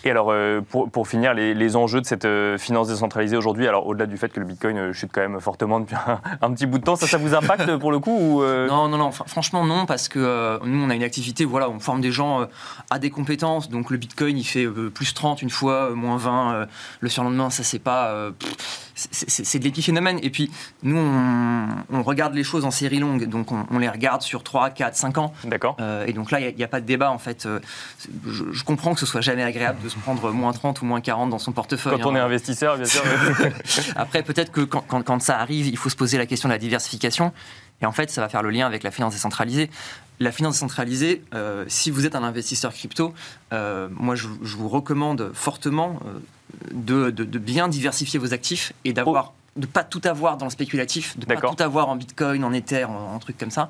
Et 0.05 0.11
alors, 0.11 0.31
euh, 0.31 0.61
pour, 0.61 0.91
pour 0.91 1.07
finir, 1.09 1.33
les, 1.33 1.55
les 1.55 1.77
enjeux 1.77 2.01
de 2.01 2.07
cette 2.07 2.25
euh, 2.25 2.59
finance 2.59 2.89
décentralisée 2.89 3.37
aujourd'hui, 3.37 3.67
alors 3.69 3.87
au-delà 3.87 4.07
du 4.07 4.17
fait 4.17 4.29
que 4.31 4.41
le 4.41 4.47
Bitcoin 4.47 4.77
euh, 4.77 4.93
chute 4.93 5.11
quand 5.13 5.21
même 5.21 5.41
fortement 5.41 5.81
depuis 5.81 5.95
un, 6.07 6.21
un 6.43 6.53
petit 6.53 6.67
bout 6.67 6.79
de 6.79 6.85
temps, 6.85 6.97
ça, 6.97 7.07
ça 7.07 7.19
vous 7.19 7.35
impacte 7.35 7.77
pour 7.77 7.93
le 7.93 7.99
coup 8.01 8.17
ou, 8.19 8.43
non, 8.43 8.89
non, 8.89 8.99
non. 8.99 9.11
fr- 9.11 9.27
Franchement, 9.29 9.65
non, 9.65 9.87
parce 9.87 10.09
que 10.09 10.59
nous, 10.65 10.85
on 10.85 10.91
a 10.91 10.95
une 10.95 11.03
activité. 11.05 11.45
Voilà, 11.45 11.71
on 11.71 11.79
forme 11.79 12.01
des 12.01 12.13
gens 12.13 12.47
à 12.91 12.99
des 12.99 13.11
compétences. 13.11 13.69
Donc, 13.71 13.91
le 13.91 13.97
Bitcoin, 13.97 14.37
il 14.37 14.45
fait 14.45 14.67
plus 14.67 15.15
30 15.15 15.41
une 15.43 15.51
fois, 15.51 15.91
moins 15.91 16.17
20 16.17 16.55
euh, 16.55 16.67
le 17.01 17.09
surlendemain. 17.09 17.49
Ça, 17.51 17.63
c'est 17.63 17.79
pas. 17.79 18.31
pff, 18.39 18.91
c'est- 18.95 19.59
de 19.59 19.65
l'épiphénomène. 19.65 20.19
Et 20.23 20.31
puis, 20.31 20.51
nous, 20.83 20.97
on, 20.99 21.67
on 21.91 22.03
regarde 22.03 22.35
les 22.35 22.45
choses 22.45 22.65
en 22.65 22.71
série 22.71 22.99
longue. 22.99 23.27
Donc, 23.29 23.53
on, 23.53 23.67
on 23.71 23.79
les 23.79 23.89
regarde 23.89 24.23
sur 24.23 24.43
3, 24.43 24.71
4, 24.71 24.97
5 24.97 25.19
ans. 25.19 25.33
D'accord. 25.45 25.77
Euh, 25.81 26.07
et 26.07 26.13
donc 26.13 26.31
là, 26.31 26.41
il 26.41 26.55
n'y 26.57 26.65
a, 26.65 26.69
pas 26.69 26.81
de 26.81 26.87
débat 26.87 27.11
en 27.11 27.19
fait. 27.19 27.47
Euh, 27.47 27.61
je, 28.27 28.45
je 28.53 28.65
comprends 28.65 28.95
que 28.95 29.01
ce 29.01 29.07
soit 29.07 29.21
jamais 29.21 29.43
agréable 29.43 29.83
de 29.83 29.89
se 29.89 29.99
prendre 29.99 30.31
moins 30.33 30.53
30 30.53 30.83
ou 30.83 30.85
moins 30.85 31.01
40 31.01 31.31
dans 31.31 31.39
son 31.39 31.53
portefeuille. 31.53 31.99
Quand 32.01 32.11
on 32.11 32.17
est 32.17 32.19
hein. 32.21 32.25
investisseur, 32.27 32.77
bien 32.77 32.87
sûr. 32.87 33.03
Après, 33.97 34.23
peut-être 34.23 34.53
que 34.53 34.61
quand, 34.63 34.83
quand- 34.87 35.03
quand 35.03 35.23
ça 35.23 35.39
arrive, 35.39 35.67
il 35.69 35.77
faut 35.77 35.89
se 35.89 35.97
poser 35.97 36.19
la 36.19 36.27
question 36.27 36.49
de 36.49 36.55
la 36.55 36.59
diversification. 36.59 37.33
Et 37.81 37.87
en 37.87 37.93
fait, 37.93 38.11
ça 38.11 38.21
va 38.21 38.29
faire 38.29 38.43
le 38.43 38.51
lien 38.51 38.67
avec 38.67 38.83
la 38.85 38.91
finance 38.91 39.13
décentralisée. 39.15 39.69
La 40.21 40.31
finance 40.31 40.55
décentralisée, 40.55 41.23
euh, 41.35 41.65
si 41.67 41.91
vous 41.91 42.07
êtes 42.07 42.15
un 42.15 42.23
investisseur 42.23 42.73
crypto, 42.73 43.13
euh, 43.53 43.89
moi 43.91 44.15
je, 44.15 44.29
je 44.43 44.57
vous 44.57 44.69
recommande 44.69 45.33
fortement 45.35 45.99
euh, 46.07 46.19
de, 46.73 47.11
de- 47.11 47.25
de 47.25 47.39
bien 47.39 47.69
diversifier 47.69 48.19
vos 48.19 48.33
actifs 48.35 48.73
et 48.85 48.93
d'avoir. 48.93 49.33
De 49.55 49.67
pas 49.67 49.85
tout 49.85 50.01
avoir 50.07 50.39
dans 50.39 50.47
le 50.47 50.51
spéculatif, 50.51 51.19
de 51.19 51.27
pas 51.27 51.35
tout 51.55 51.63
avoir 51.63 51.91
en 51.91 51.97
Bitcoin, 51.97 52.43
en 52.43 52.55
Ether, 52.55 52.85
en, 52.85 53.15
en 53.15 53.19
trucs 53.19 53.37
comme 53.37 53.51
ça, 53.51 53.69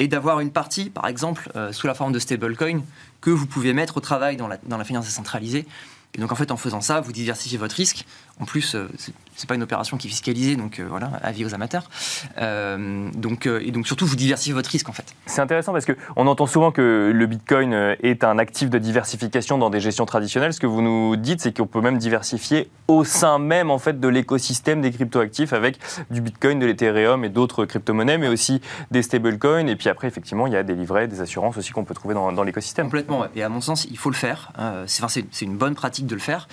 et 0.00 0.08
d'avoir 0.08 0.40
une 0.40 0.50
partie, 0.50 0.90
par 0.90 1.06
exemple, 1.06 1.52
euh, 1.54 1.70
sous 1.72 1.86
la 1.86 1.94
forme 1.94 2.10
de 2.12 2.18
stablecoin, 2.18 2.80
que 3.20 3.30
vous 3.30 3.46
pouvez 3.46 3.72
mettre 3.72 3.98
au 3.98 4.00
travail 4.00 4.36
dans 4.36 4.48
la, 4.48 4.56
dans 4.66 4.76
la 4.76 4.82
finance 4.82 5.04
décentralisée. 5.04 5.68
Et 6.14 6.18
donc 6.18 6.32
en 6.32 6.34
fait, 6.34 6.50
en 6.50 6.56
faisant 6.56 6.80
ça, 6.80 7.00
vous 7.00 7.12
diversifiez 7.12 7.58
votre 7.58 7.76
risque. 7.76 8.06
En 8.40 8.44
plus, 8.44 8.74
euh, 8.74 8.88
c'est- 9.36 9.46
pas 9.46 9.54
une 9.56 9.62
opération 9.62 9.96
qui 9.96 10.06
est 10.06 10.10
fiscalisée, 10.10 10.54
donc 10.56 10.78
euh, 10.78 10.86
voilà, 10.88 11.10
avis 11.22 11.44
aux 11.44 11.54
amateurs. 11.54 11.90
Euh, 12.38 13.10
donc 13.14 13.46
euh, 13.46 13.60
et 13.64 13.70
donc 13.70 13.86
surtout, 13.86 14.06
vous 14.06 14.16
diversifiez 14.16 14.52
votre 14.54 14.70
risque 14.70 14.88
en 14.88 14.92
fait. 14.92 15.04
C'est 15.26 15.40
intéressant 15.40 15.72
parce 15.72 15.86
qu'on 15.86 16.26
entend 16.26 16.46
souvent 16.46 16.70
que 16.70 17.10
le 17.14 17.26
Bitcoin 17.26 17.72
est 18.02 18.24
un 18.24 18.38
actif 18.38 18.70
de 18.70 18.78
diversification 18.78 19.58
dans 19.58 19.70
des 19.70 19.80
gestions 19.80 20.06
traditionnelles. 20.06 20.52
Ce 20.52 20.60
que 20.60 20.66
vous 20.66 20.82
nous 20.82 21.16
dites, 21.16 21.40
c'est 21.40 21.56
qu'on 21.56 21.66
peut 21.66 21.80
même 21.80 21.98
diversifier 21.98 22.68
au 22.88 23.04
sein 23.04 23.38
même 23.38 23.70
en 23.70 23.78
fait 23.78 23.98
de 24.00 24.08
l'écosystème 24.08 24.80
des 24.80 24.90
cryptoactifs 24.92 25.52
avec 25.52 25.78
du 26.10 26.20
Bitcoin, 26.20 26.58
de 26.58 26.66
l'Ethereum 26.66 27.24
et 27.24 27.28
d'autres 27.28 27.64
crypto-monnaies, 27.64 28.18
mais 28.18 28.28
aussi 28.28 28.60
des 28.90 29.02
stablecoins. 29.02 29.66
Et 29.66 29.76
puis 29.76 29.88
après, 29.88 30.08
effectivement, 30.08 30.46
il 30.46 30.52
y 30.52 30.56
a 30.56 30.62
des 30.62 30.74
livrets, 30.74 31.08
des 31.08 31.20
assurances 31.20 31.56
aussi 31.56 31.72
qu'on 31.72 31.84
peut 31.84 31.94
trouver 31.94 32.14
dans, 32.14 32.32
dans 32.32 32.42
l'écosystème. 32.42 32.86
Complètement. 32.86 33.20
ouais. 33.20 33.28
Et 33.36 33.42
à 33.42 33.48
mon 33.48 33.60
sens, 33.60 33.86
il 33.90 33.96
faut 33.98 34.10
le 34.10 34.16
faire. 34.16 34.52
C'est, 34.86 35.02
enfin, 35.02 35.20
une 35.40 35.56
bonne 35.56 35.74
pratique 35.74 36.06
de 36.06 36.14
le 36.14 36.20
faire. 36.20 36.48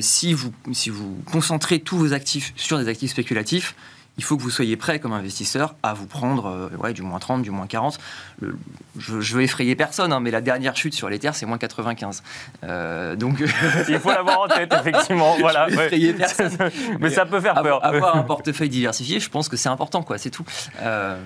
Si 0.00 0.32
vous 0.34 0.52
si 0.72 0.90
vous 0.90 1.16
concentrez 1.32 1.78
tous 1.80 1.96
vos 1.96 2.07
actifs 2.12 2.52
sur 2.56 2.78
des 2.78 2.88
actifs 2.88 3.10
spéculatifs. 3.12 3.74
Il 4.20 4.24
faut 4.24 4.36
que 4.36 4.42
vous 4.42 4.50
soyez 4.50 4.76
prêt 4.76 4.98
comme 4.98 5.12
investisseur 5.12 5.76
à 5.84 5.94
vous 5.94 6.06
prendre 6.06 6.46
euh, 6.46 6.68
ouais, 6.82 6.92
du 6.92 7.02
moins 7.02 7.20
30, 7.20 7.42
du 7.42 7.52
moins 7.52 7.68
40. 7.68 7.98
Le- 8.40 8.58
je, 8.98 9.20
je 9.20 9.34
veux 9.36 9.42
effrayer 9.42 9.76
personne, 9.76 10.12
hein, 10.12 10.18
mais 10.18 10.32
la 10.32 10.40
dernière 10.40 10.74
chute 10.76 10.92
sur 10.92 11.08
l'Ether, 11.08 11.30
c'est 11.34 11.46
moins 11.46 11.56
95. 11.56 12.24
Euh, 12.64 13.14
donc, 13.14 13.38
Il 13.88 13.98
faut 14.00 14.10
l'avoir 14.10 14.40
en 14.40 14.48
tête, 14.48 14.74
effectivement. 14.74 15.36
Voilà. 15.38 15.68
Ouais. 15.68 16.12
personne. 16.14 16.50
Mais 16.98 17.10
ça 17.10 17.26
peut 17.26 17.40
faire 17.40 17.62
peur. 17.62 17.84
avoir, 17.84 18.16
un 18.16 18.22
portefeuille 18.24 18.68
diversifié, 18.70 19.20
je 19.20 19.30
pense 19.30 19.48
que 19.48 19.56
c'est 19.56 19.68
important, 19.68 20.02
quoi. 20.02 20.18
C'est 20.18 20.30
tout. 20.30 20.44
Euh, 20.82 21.16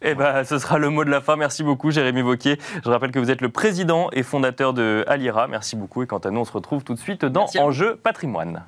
Eh 0.00 0.14
ben, 0.14 0.42
ce 0.44 0.58
sera 0.58 0.78
le 0.78 0.88
mot 0.88 1.04
de 1.04 1.10
la 1.10 1.20
fin. 1.20 1.36
Merci 1.36 1.64
beaucoup, 1.64 1.90
Jérémy 1.90 2.22
Vauquier. 2.22 2.58
Je 2.82 2.88
rappelle 2.88 3.10
que 3.12 3.18
vous 3.18 3.30
êtes 3.30 3.42
le 3.42 3.50
président 3.50 4.08
et 4.14 4.22
fondateur 4.22 4.72
de 4.72 5.04
Alira. 5.06 5.48
Merci 5.48 5.76
beaucoup. 5.76 6.02
Et 6.02 6.06
quant 6.06 6.16
à 6.18 6.30
nous, 6.30 6.40
on 6.40 6.44
se 6.46 6.52
retrouve 6.52 6.82
tout 6.82 6.94
de 6.94 6.98
suite 6.98 7.26
dans. 7.26 7.46
Enjeu 7.58 7.96
patrimoine. 7.96 8.62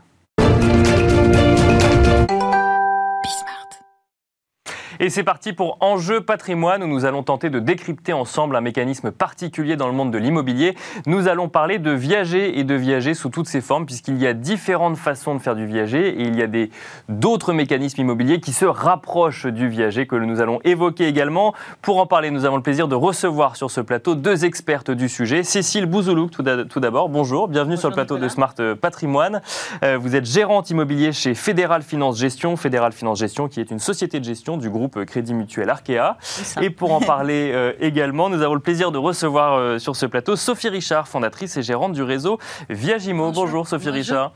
Et 5.01 5.11
c'est 5.11 5.23
parti 5.23 5.53
pour 5.53 5.77
Enjeu 5.81 6.21
patrimoine 6.23 6.83
où 6.83 6.89
nous 6.89 7.05
allons 7.05 7.23
tenter 7.23 7.51
de 7.51 7.61
décrypter 7.61 8.13
ensemble 8.13 8.57
un 8.57 8.61
mécanisme 8.61 9.13
particulier 9.13 9.77
dans 9.77 9.87
le 9.87 9.93
monde 9.93 10.11
de 10.11 10.19
l'immobilier. 10.19 10.75
Nous 11.07 11.29
allons 11.29 11.49
parler 11.49 11.79
de 11.79 11.93
viager 11.93 12.59
et 12.59 12.65
de 12.65 12.75
viager 12.75 13.15
sous 13.15 13.29
toutes 13.29 13.47
ses 13.47 13.61
formes 13.61 13.87
puisqu'il 13.87 14.19
y 14.19 14.27
a 14.27 14.33
différentes 14.33 14.97
façons 14.97 15.37
de 15.37 15.41
faire 15.41 15.55
du 15.55 15.67
viager 15.67 16.09
et 16.09 16.23
il 16.23 16.37
y 16.37 16.43
a 16.43 16.49
des 16.49 16.71
d'autres 17.09 17.53
mécanismes 17.53 18.01
immobiliers 18.01 18.41
qui 18.41 18.53
se 18.53 18.65
rapprochent 18.65 19.47
du 19.47 19.69
viager 19.69 20.09
que 20.09 20.17
nous 20.17 20.41
allons 20.41 20.59
évoquer 20.65 21.07
également. 21.07 21.55
Pour 21.81 21.99
en 22.01 22.07
parler, 22.07 22.33
nous 22.33 22.45
avons 22.45 22.57
le 22.57 22.63
plaisir 22.63 22.89
de 22.89 22.97
recevoir 22.97 23.55
sur 23.55 23.71
ce 23.71 23.81
plateau 23.81 24.17
deux 24.17 24.45
expertes 24.45 24.91
du 24.91 25.09
sujet. 25.09 25.45
Cécile 25.45 25.87
Bouzoulouk, 25.87 26.33
tout 26.33 26.43
d'a- 26.43 26.65
tout 26.65 26.81
d'abord, 26.81 27.09
bonjour, 27.09 27.47
bienvenue 27.47 27.77
sur 27.77 27.89
le 27.89 27.95
plateau 27.95 28.15
Nicolas. 28.15 28.29
de 28.29 28.33
Smart 28.33 28.55
euh, 28.59 28.75
Patrimoine. 28.75 29.43
Euh, 29.85 29.97
vous 29.97 30.17
êtes 30.17 30.25
gérante 30.27 30.71
immobilier 30.71 31.13
chez 31.13 31.35
Fédéral 31.35 31.83
Finance 31.83 32.19
Gestion, 32.19 32.57
Fédéral 32.57 32.91
Finance 32.91 33.21
Gestion 33.21 33.47
qui 33.47 33.61
est 33.61 33.71
une 33.71 33.79
société 33.79 34.19
de 34.19 34.25
gestion 34.25 34.57
du 34.57 34.69
groupe 34.69 34.88
Crédit 34.89 35.35
Mutuel 35.35 35.71
Arkea. 35.71 36.17
Et 36.61 36.71
pour 36.71 36.93
en 36.93 37.01
parler 37.01 37.53
euh, 37.55 37.73
également, 37.81 38.29
nous 38.31 38.43
avons 38.43 38.55
le 38.55 38.61
plaisir 38.61 38.93
de 38.93 38.99
recevoir 38.99 39.55
euh, 39.55 39.79
sur 39.79 39.97
ce 39.97 40.07
plateau 40.07 40.37
Sophie 40.37 40.69
Richard, 40.69 41.09
fondatrice 41.09 41.57
et 41.57 41.63
gérante 41.63 41.93
du 41.93 42.03
réseau 42.03 42.39
Viagimo. 42.69 43.29
Bonjour, 43.29 43.45
Bonjour. 43.45 43.69
Sophie 43.69 43.87
Bonjour. 43.87 43.99
Richard. 43.99 44.33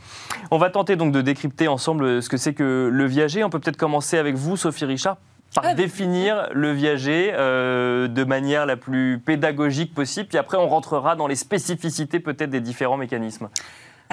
On 0.51 0.59
va 0.59 0.71
tenter 0.71 0.97
donc 0.97 1.13
de 1.13 1.21
décrypter 1.21 1.69
ensemble 1.69 2.23
ce 2.23 2.29
que 2.29 2.37
c'est 2.37 2.55
que 2.55 2.89
le 2.93 3.07
viager. 3.07 3.45
On 3.45 3.51
peut 3.51 3.59
peut-être 3.59 3.77
commencer 3.77 4.19
avec 4.19 4.37
vous, 4.37 4.57
Sophie 4.57 4.85
Richard, 4.85 5.17
par 5.55 5.65
Ah, 5.67 5.75
définir 5.75 6.49
le 6.53 6.73
viager 6.73 7.33
euh, 7.35 8.09
de 8.09 8.25
manière 8.25 8.65
la 8.67 8.77
plus 8.77 9.19
pédagogique 9.19 9.95
possible. 9.95 10.29
Puis 10.29 10.39
après, 10.39 10.57
on 10.57 10.69
rentrera 10.69 11.15
dans 11.15 11.27
les 11.27 11.37
spécificités 11.37 12.21
peut-être 12.21 12.51
des 12.51 12.61
différents 12.61 12.97
mécanismes. 12.97 13.49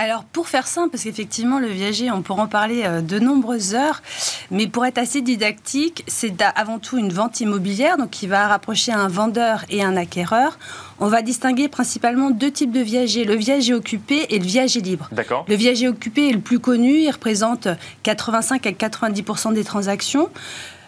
Alors, 0.01 0.23
pour 0.23 0.47
faire 0.47 0.65
simple, 0.65 0.91
parce 0.91 1.03
qu'effectivement, 1.03 1.59
le 1.59 1.67
viager, 1.67 2.09
on 2.09 2.21
pourra 2.21 2.43
en 2.43 2.47
parler 2.47 2.83
euh, 2.85 3.01
de 3.01 3.19
nombreuses 3.19 3.75
heures, 3.75 4.01
mais 4.49 4.65
pour 4.65 4.85
être 4.85 4.97
assez 4.97 5.19
didactique, 5.19 6.05
c'est 6.07 6.41
avant 6.41 6.79
tout 6.79 6.97
une 6.97 7.11
vente 7.11 7.41
immobilière, 7.41 7.97
donc 7.97 8.09
qui 8.09 8.25
va 8.25 8.47
rapprocher 8.47 8.93
un 8.93 9.09
vendeur 9.09 9.65
et 9.69 9.83
un 9.83 9.97
acquéreur. 9.97 10.57
On 11.01 11.07
va 11.07 11.21
distinguer 11.21 11.67
principalement 11.67 12.29
deux 12.31 12.49
types 12.49 12.71
de 12.71 12.79
viager, 12.79 13.25
le 13.25 13.35
viager 13.35 13.73
occupé 13.73 14.25
et 14.29 14.39
le 14.39 14.45
viager 14.45 14.79
libre. 14.79 15.09
D'accord 15.11 15.43
Le 15.49 15.55
viager 15.55 15.89
occupé 15.89 16.29
est 16.29 16.33
le 16.33 16.39
plus 16.39 16.59
connu, 16.59 16.99
il 16.99 17.11
représente 17.11 17.67
85 18.03 18.67
à 18.67 18.71
90 18.71 19.53
des 19.53 19.65
transactions. 19.65 20.29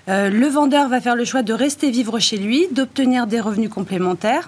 Euh, 0.08 0.30
le 0.30 0.48
vendeur 0.48 0.88
va 0.88 1.01
faire 1.01 1.18
le 1.18 1.25
choix 1.25 1.41
de 1.44 1.51
rester 1.51 1.91
vivre 1.91 2.18
chez 2.20 2.38
lui, 2.38 2.65
d'obtenir 2.72 3.27
des 3.27 3.41
revenus 3.41 3.70
complémentaires. 3.70 4.48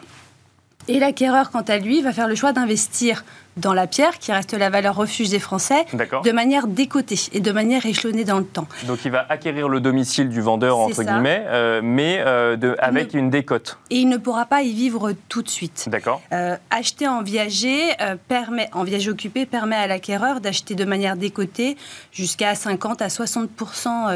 Et 0.87 0.99
l'acquéreur, 0.99 1.51
quant 1.51 1.61
à 1.61 1.77
lui, 1.77 2.01
va 2.01 2.11
faire 2.11 2.27
le 2.27 2.35
choix 2.35 2.51
d'investir 2.51 3.23
dans 3.57 3.73
la 3.73 3.87
pierre, 3.87 4.19
qui 4.19 4.31
reste 4.31 4.53
la 4.53 4.69
valeur 4.69 4.95
refuge 4.95 5.29
des 5.29 5.39
Français, 5.39 5.85
de 5.93 6.31
manière 6.31 6.67
décotée 6.67 7.19
et 7.33 7.39
de 7.39 7.51
manière 7.51 7.85
échelonnée 7.85 8.23
dans 8.23 8.39
le 8.39 8.45
temps. 8.45 8.67
Donc 8.87 9.05
il 9.05 9.11
va 9.11 9.25
acquérir 9.29 9.69
le 9.69 9.79
domicile 9.79 10.29
du 10.29 10.41
vendeur, 10.41 10.77
entre 10.77 11.03
guillemets, 11.03 11.43
euh, 11.47 11.81
mais 11.83 12.21
euh, 12.25 12.55
de, 12.55 12.75
avec 12.79 13.13
une 13.13 13.29
décote. 13.29 13.77
Et 13.89 13.97
il 13.97 14.09
ne 14.09 14.17
pourra 14.17 14.45
pas 14.45 14.61
y 14.61 14.73
vivre 14.73 15.13
tout 15.29 15.41
de 15.41 15.49
suite. 15.49 15.87
D'accord. 15.87 16.21
Euh, 16.31 16.55
acheter 16.69 17.07
en 17.07 17.21
viager, 17.21 17.79
permet, 18.27 18.69
en 18.73 18.83
viager 18.83 19.09
occupé 19.09 19.45
permet 19.45 19.75
à 19.75 19.87
l'acquéreur 19.87 20.41
d'acheter 20.41 20.75
de 20.75 20.85
manière 20.85 21.15
décotée 21.15 21.77
jusqu'à 22.11 22.55
50 22.55 23.01
à 23.01 23.09
60 23.09 23.49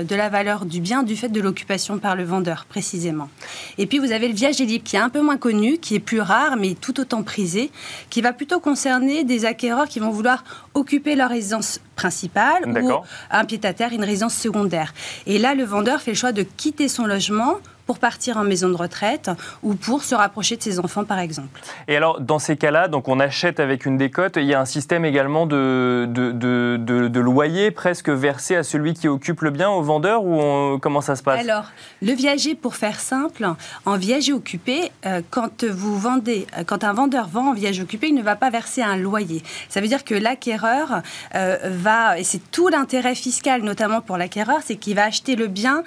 de 0.04 0.16
la 0.16 0.30
valeur 0.30 0.66
du 0.66 0.82
bien 0.82 1.04
du 1.04 1.16
fait 1.16 1.30
de 1.30 1.42
l'occupation 1.42 2.00
par 2.00 2.16
le 2.16 2.24
vendeur, 2.24 2.66
précisément. 2.68 3.30
Et 3.78 3.86
puis 3.86 4.00
vous 4.00 4.12
avez 4.12 4.28
le 4.28 4.34
viager 4.34 4.66
libre 4.66 4.84
qui 4.84 4.96
est 4.96 5.00
un 5.00 5.10
peu 5.10 5.22
moins 5.22 5.38
connu, 5.38 5.78
qui 5.78 5.96
est 5.96 6.00
plus 6.00 6.22
rare, 6.22 6.58
mais 6.58 6.76
tout 6.76 7.00
autant 7.00 7.24
prisé, 7.24 7.72
qui 8.10 8.22
va 8.22 8.34
plutôt 8.34 8.60
concerner 8.60 9.24
des 9.28 9.46
acquéreurs 9.46 9.88
qui 9.88 10.00
vont 10.00 10.10
vouloir 10.10 10.44
occuper 10.74 11.16
leur 11.16 11.30
résidence 11.30 11.80
principale 11.96 12.68
ou 12.68 12.92
un 13.30 13.46
pied-à-terre, 13.46 13.94
une 13.94 14.04
résidence 14.04 14.36
secondaire. 14.36 14.94
Et 15.26 15.38
là, 15.38 15.54
le 15.54 15.64
vendeur 15.64 16.02
fait 16.02 16.12
le 16.12 16.18
choix 16.18 16.32
de 16.32 16.44
quitter 16.44 16.88
son 16.88 17.06
logement 17.06 17.58
pour 17.88 17.98
partir 18.00 18.38
en 18.38 18.44
maison 18.44 18.70
de 18.70 18.76
retraite 18.76 19.32
ou 19.64 19.74
pour 19.74 20.04
se 20.04 20.14
rapprocher 20.14 20.58
de 20.58 20.62
ses 20.62 20.80
enfants, 20.80 21.06
par 21.06 21.20
exemple. 21.20 21.62
Et 21.88 21.96
alors, 21.96 22.20
dans 22.20 22.38
ces 22.38 22.58
cas-là, 22.58 22.88
donc 22.88 23.08
on 23.08 23.20
achète 23.20 23.60
avec 23.60 23.86
une 23.86 23.98
décote, 23.98 24.36
il 24.36 24.46
y 24.46 24.54
a 24.54 24.60
un 24.60 24.66
système 24.66 25.06
également 25.06 25.48
de, 25.48 26.06
de, 26.08 26.32
de, 26.78 27.20
loyer 27.20 27.72
presque 27.72 28.10
versé 28.10 28.56
à 28.56 28.64
celui 28.64 28.94
qui 28.94 29.08
occupe 29.08 29.42
le 29.42 29.50
bien, 29.50 29.70
au 29.70 29.82
vendeur, 29.82 30.24
ou 30.24 30.78
comment 30.80 31.02
ça 31.02 31.16
se 31.16 31.24
passe? 31.24 31.40
Alors, 31.40 31.72
le 32.02 32.14
viager, 32.14 32.56
pour 32.56 32.76
faire 32.76 33.00
simple, 33.00 33.48
en 33.86 33.98
viager 33.98 34.34
occupé, 34.34 34.92
euh, 35.06 35.22
quand 35.30 35.64
vous 35.64 35.98
vendez, 35.98 36.46
euh, 36.58 36.64
quand 36.66 36.84
un 36.84 36.94
vendeur 36.94 37.28
vend 37.28 37.50
en 37.50 37.54
viager 37.54 37.82
occupé, 37.82 38.08
il 38.08 38.16
ne 38.16 38.22
va 38.22 38.36
pas 38.36 38.50
verser 38.50 38.82
un 38.82 38.98
loyer. 38.98 39.42
Ça 39.70 39.82
veut 39.82 39.88
dire 39.88 40.04
que 40.04 40.14
l'acquéreur 40.14 41.02
euh, 41.36 41.58
va, 41.64 42.20
et 42.20 42.24
c'est 42.24 42.52
tout 42.52 42.68
l'intérêt 42.68 43.16
fiscal, 43.16 43.62
notamment 43.62 44.02
pour 44.02 44.18
l'acquéreur, 44.18 44.60
c'est 44.64 44.76
qu'il 44.76 44.96
va 44.96 45.06
acheter 45.06 45.36
le 45.36 45.48
bien 45.48 45.84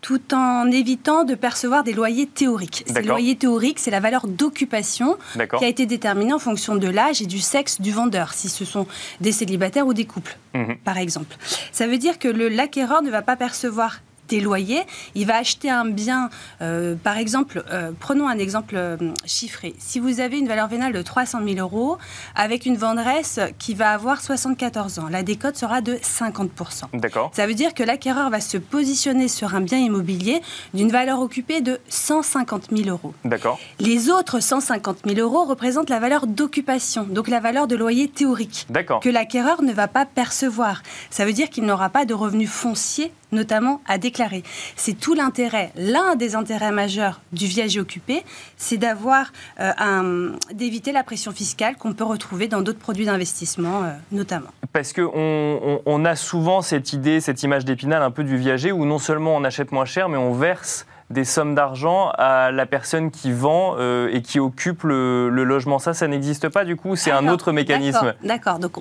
tout 0.00 0.34
en 0.34 0.70
évitant 0.76 1.24
de 1.24 1.34
percevoir 1.34 1.84
des 1.84 1.92
loyers 1.92 2.26
théoriques. 2.26 2.84
Ces 2.86 3.02
loyers 3.02 3.36
théoriques, 3.36 3.78
c'est 3.78 3.90
la 3.90 4.00
valeur 4.00 4.26
d'occupation 4.26 5.16
qui 5.58 5.64
a 5.64 5.68
été 5.68 5.86
déterminée 5.86 6.32
en 6.32 6.38
fonction 6.38 6.76
de 6.76 6.88
l'âge 6.88 7.22
et 7.22 7.26
du 7.26 7.40
sexe 7.40 7.80
du 7.80 7.90
vendeur, 7.90 8.34
si 8.34 8.48
ce 8.48 8.64
sont 8.64 8.86
des 9.20 9.32
célibataires 9.32 9.86
ou 9.86 9.94
des 9.94 10.04
couples, 10.04 10.36
mhm. 10.54 10.76
par 10.84 10.98
exemple. 10.98 11.36
Ça 11.72 11.86
veut 11.86 11.98
dire 11.98 12.18
que 12.18 12.28
l'acquéreur 12.28 13.02
ne 13.02 13.10
va 13.10 13.22
pas 13.22 13.36
percevoir 13.36 14.00
des 14.28 14.40
loyers, 14.40 14.82
il 15.14 15.26
va 15.26 15.36
acheter 15.36 15.70
un 15.70 15.84
bien, 15.84 16.30
euh, 16.60 16.94
par 16.94 17.16
exemple, 17.16 17.64
euh, 17.70 17.92
prenons 17.98 18.28
un 18.28 18.38
exemple 18.38 18.74
euh, 18.76 18.96
chiffré. 19.24 19.74
Si 19.78 20.00
vous 20.00 20.20
avez 20.20 20.38
une 20.38 20.48
valeur 20.48 20.68
vénale 20.68 20.92
de 20.92 21.02
300 21.02 21.40
000 21.46 21.58
euros 21.58 21.98
avec 22.34 22.66
une 22.66 22.76
vendresse 22.76 23.40
qui 23.58 23.74
va 23.74 23.90
avoir 23.90 24.20
74 24.20 24.98
ans, 24.98 25.08
la 25.10 25.22
décote 25.22 25.56
sera 25.56 25.80
de 25.80 25.94
50% 25.94 26.84
D'accord. 26.94 27.30
Ça 27.34 27.46
veut 27.46 27.54
dire 27.54 27.74
que 27.74 27.82
l'acquéreur 27.82 28.30
va 28.30 28.40
se 28.40 28.56
positionner 28.56 29.28
sur 29.28 29.54
un 29.54 29.60
bien 29.60 29.78
immobilier 29.78 30.40
d'une 30.74 30.90
valeur 30.90 31.20
occupée 31.20 31.60
de 31.60 31.78
150 31.88 32.68
000 32.74 32.88
euros. 32.88 33.14
D'accord. 33.24 33.58
Les 33.78 34.10
autres 34.10 34.40
150 34.40 34.98
000 35.06 35.20
euros 35.20 35.44
représentent 35.44 35.90
la 35.90 36.00
valeur 36.00 36.26
d'occupation, 36.26 37.04
donc 37.04 37.28
la 37.28 37.40
valeur 37.40 37.66
de 37.66 37.76
loyer 37.76 38.08
théorique, 38.08 38.66
que 39.02 39.08
l'acquéreur 39.08 39.62
ne 39.62 39.72
va 39.72 39.88
pas 39.88 40.04
percevoir. 40.04 40.82
Ça 41.10 41.24
veut 41.24 41.32
dire 41.32 41.50
qu'il 41.50 41.64
n'aura 41.64 41.88
pas 41.88 42.04
de 42.04 42.14
revenus 42.14 42.50
fonciers 42.50 43.12
notamment 43.32 43.80
à 43.86 43.98
déclarer. 43.98 44.42
C'est 44.76 44.98
tout 44.98 45.14
l'intérêt, 45.14 45.72
l'un 45.76 46.16
des 46.16 46.34
intérêts 46.34 46.72
majeurs 46.72 47.20
du 47.32 47.46
viager 47.46 47.80
occupé, 47.80 48.24
c'est 48.56 48.76
d'avoir 48.76 49.32
euh, 49.60 50.32
d'éviter 50.52 50.92
la 50.92 51.02
pression 51.02 51.32
fiscale 51.32 51.76
qu'on 51.76 51.92
peut 51.92 52.04
retrouver 52.04 52.48
dans 52.48 52.62
d'autres 52.62 52.78
produits 52.78 53.06
d'investissement, 53.06 53.84
euh, 53.84 53.92
notamment. 54.12 54.48
Parce 54.72 54.92
qu'on 54.92 55.80
on 55.84 56.04
a 56.04 56.16
souvent 56.16 56.62
cette 56.62 56.92
idée, 56.92 57.20
cette 57.20 57.42
image 57.42 57.64
d'épinal 57.64 58.02
un 58.02 58.10
peu 58.10 58.24
du 58.24 58.36
viager 58.36 58.72
où 58.72 58.84
non 58.84 58.98
seulement 58.98 59.36
on 59.36 59.44
achète 59.44 59.72
moins 59.72 59.84
cher, 59.84 60.08
mais 60.08 60.18
on 60.18 60.32
verse 60.32 60.86
des 61.10 61.24
sommes 61.24 61.54
d'argent 61.54 62.10
à 62.18 62.50
la 62.50 62.66
personne 62.66 63.10
qui 63.10 63.32
vend 63.32 63.76
euh, 63.78 64.10
et 64.12 64.22
qui 64.22 64.40
occupe 64.40 64.82
le, 64.82 65.28
logement. 65.28 65.78
Ça, 65.78 65.94
ça 65.94 66.08
n'existe 66.08 66.48
pas 66.48 66.64
du 66.64 66.76
coup 66.76 66.96
C'est 66.96 67.12
un 67.12 67.28
autre 67.28 67.52
mécanisme. 67.52 68.14
D'accord, 68.24 68.58
donc 68.58 68.72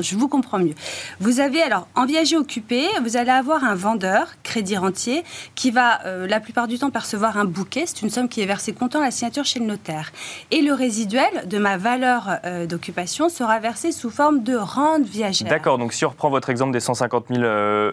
je 0.00 0.16
vous 0.16 0.28
comprends 0.28 0.58
mieux. 0.58 0.74
Vous 1.20 1.40
avez 1.40 1.62
alors 1.62 1.88
en 1.94 2.04
viager 2.04 2.36
occupé, 2.36 2.84
vous 3.02 3.16
allez 3.16 3.30
avoir 3.30 3.64
un 3.64 3.74
vendeur, 3.74 4.26
crédit 4.42 4.76
rentier, 4.76 5.24
qui 5.54 5.70
va 5.70 6.04
euh, 6.04 6.26
la 6.26 6.40
plupart 6.40 6.68
du 6.68 6.78
temps 6.78 6.90
percevoir 6.90 7.38
un 7.38 7.46
bouquet. 7.46 7.84
C'est 7.86 8.02
une 8.02 8.10
somme 8.10 8.28
qui 8.28 8.42
est 8.42 8.46
versée 8.46 8.72
comptant 8.72 9.00
la 9.00 9.10
signature 9.10 9.44
chez 9.44 9.58
le 9.58 9.66
notaire. 9.66 10.12
Et 10.50 10.60
le 10.60 10.74
résiduel 10.74 11.46
de 11.46 11.58
ma 11.58 11.78
valeur 11.78 12.38
euh, 12.44 12.66
d'occupation 12.66 13.28
sera 13.30 13.58
versé 13.58 13.92
sous 13.92 14.10
forme 14.10 14.42
de 14.42 14.56
rente 14.56 15.04
viagère. 15.04 15.48
D'accord, 15.48 15.78
donc 15.78 15.94
si 15.94 16.04
on 16.04 16.10
reprend 16.10 16.28
votre 16.28 16.50
exemple 16.50 16.72
des 16.72 16.80
150 16.80 17.26
000 17.30 17.42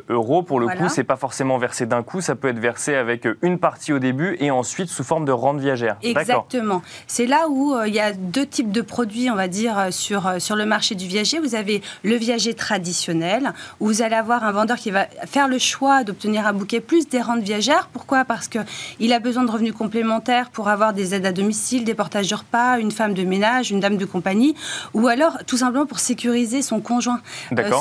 euros, 0.10 0.44
pour 0.44 0.60
le 0.60 0.67
coup, 0.67 0.89
c'est 0.89 1.06
pas 1.06 1.15
forcément 1.15 1.58
versé 1.58 1.86
d'un 1.86 2.03
coup, 2.03 2.20
ça 2.20 2.36
peut 2.36 2.50
être 2.50 2.60
versé 2.60 2.96
avec 2.96 3.27
une 3.41 3.60
partie 3.60 3.76
au 3.89 4.00
début 4.00 4.38
et 4.39 4.51
ensuite 4.51 4.89
sous 4.89 5.03
forme 5.03 5.25
de 5.25 5.31
rente 5.31 5.60
viagère. 5.60 5.98
Exactement. 6.01 6.81
C'est 7.07 7.25
là 7.25 7.48
où 7.50 7.74
euh, 7.74 7.88
il 7.88 7.93
y 7.93 8.00
a 8.00 8.13
deux 8.13 8.46
types 8.46 8.72
de 8.72 8.81
produits, 8.81 9.29
on 9.29 9.36
va 9.36 9.48
dire, 9.48 9.77
euh, 9.77 9.91
sur, 9.91 10.27
euh, 10.27 10.39
sur 10.39 10.55
le 10.55 10.65
marché 10.65 10.96
du 10.96 11.07
viager. 11.07 11.39
Vous 11.39 11.55
avez 11.55 11.81
le 12.03 12.15
viager 12.15 12.54
traditionnel, 12.54 13.54
où 13.80 13.88
vous 13.88 14.02
allez 14.02 14.15
avoir 14.15 14.43
un 14.43 14.52
vendeur 14.52 14.78
qui 14.78 14.91
va 14.91 15.06
faire 15.25 15.47
le 15.47 15.58
choix 15.58 16.04
d'obtenir 16.04 16.47
un 16.47 16.54
bouquet 16.54 16.80
plus 16.80 17.08
des 17.08 17.21
rentes 17.21 17.41
viagères. 17.41 17.89
Pourquoi? 17.93 18.25
Parce 18.25 18.47
qu'il 18.47 19.13
a 19.13 19.19
besoin 19.19 19.43
de 19.43 19.52
revenus 19.52 19.73
complémentaires 19.73 20.49
pour 20.49 20.69
avoir 20.69 20.93
des 20.93 21.13
aides 21.13 21.25
à 21.25 21.32
domicile, 21.32 21.84
des 21.84 21.95
portages 21.95 22.30
de 22.30 22.36
repas, 22.36 22.80
une 22.80 22.91
femme 22.91 23.13
de 23.13 23.23
ménage, 23.23 23.71
une 23.71 23.80
dame 23.80 23.97
de 23.97 24.06
compagnie, 24.06 24.56
ou 24.93 25.08
alors 25.08 25.38
tout 25.45 25.58
simplement 25.58 25.86
pour 25.86 25.99
sécuriser 25.99 26.62
son 26.62 26.80
conjoint 26.80 27.21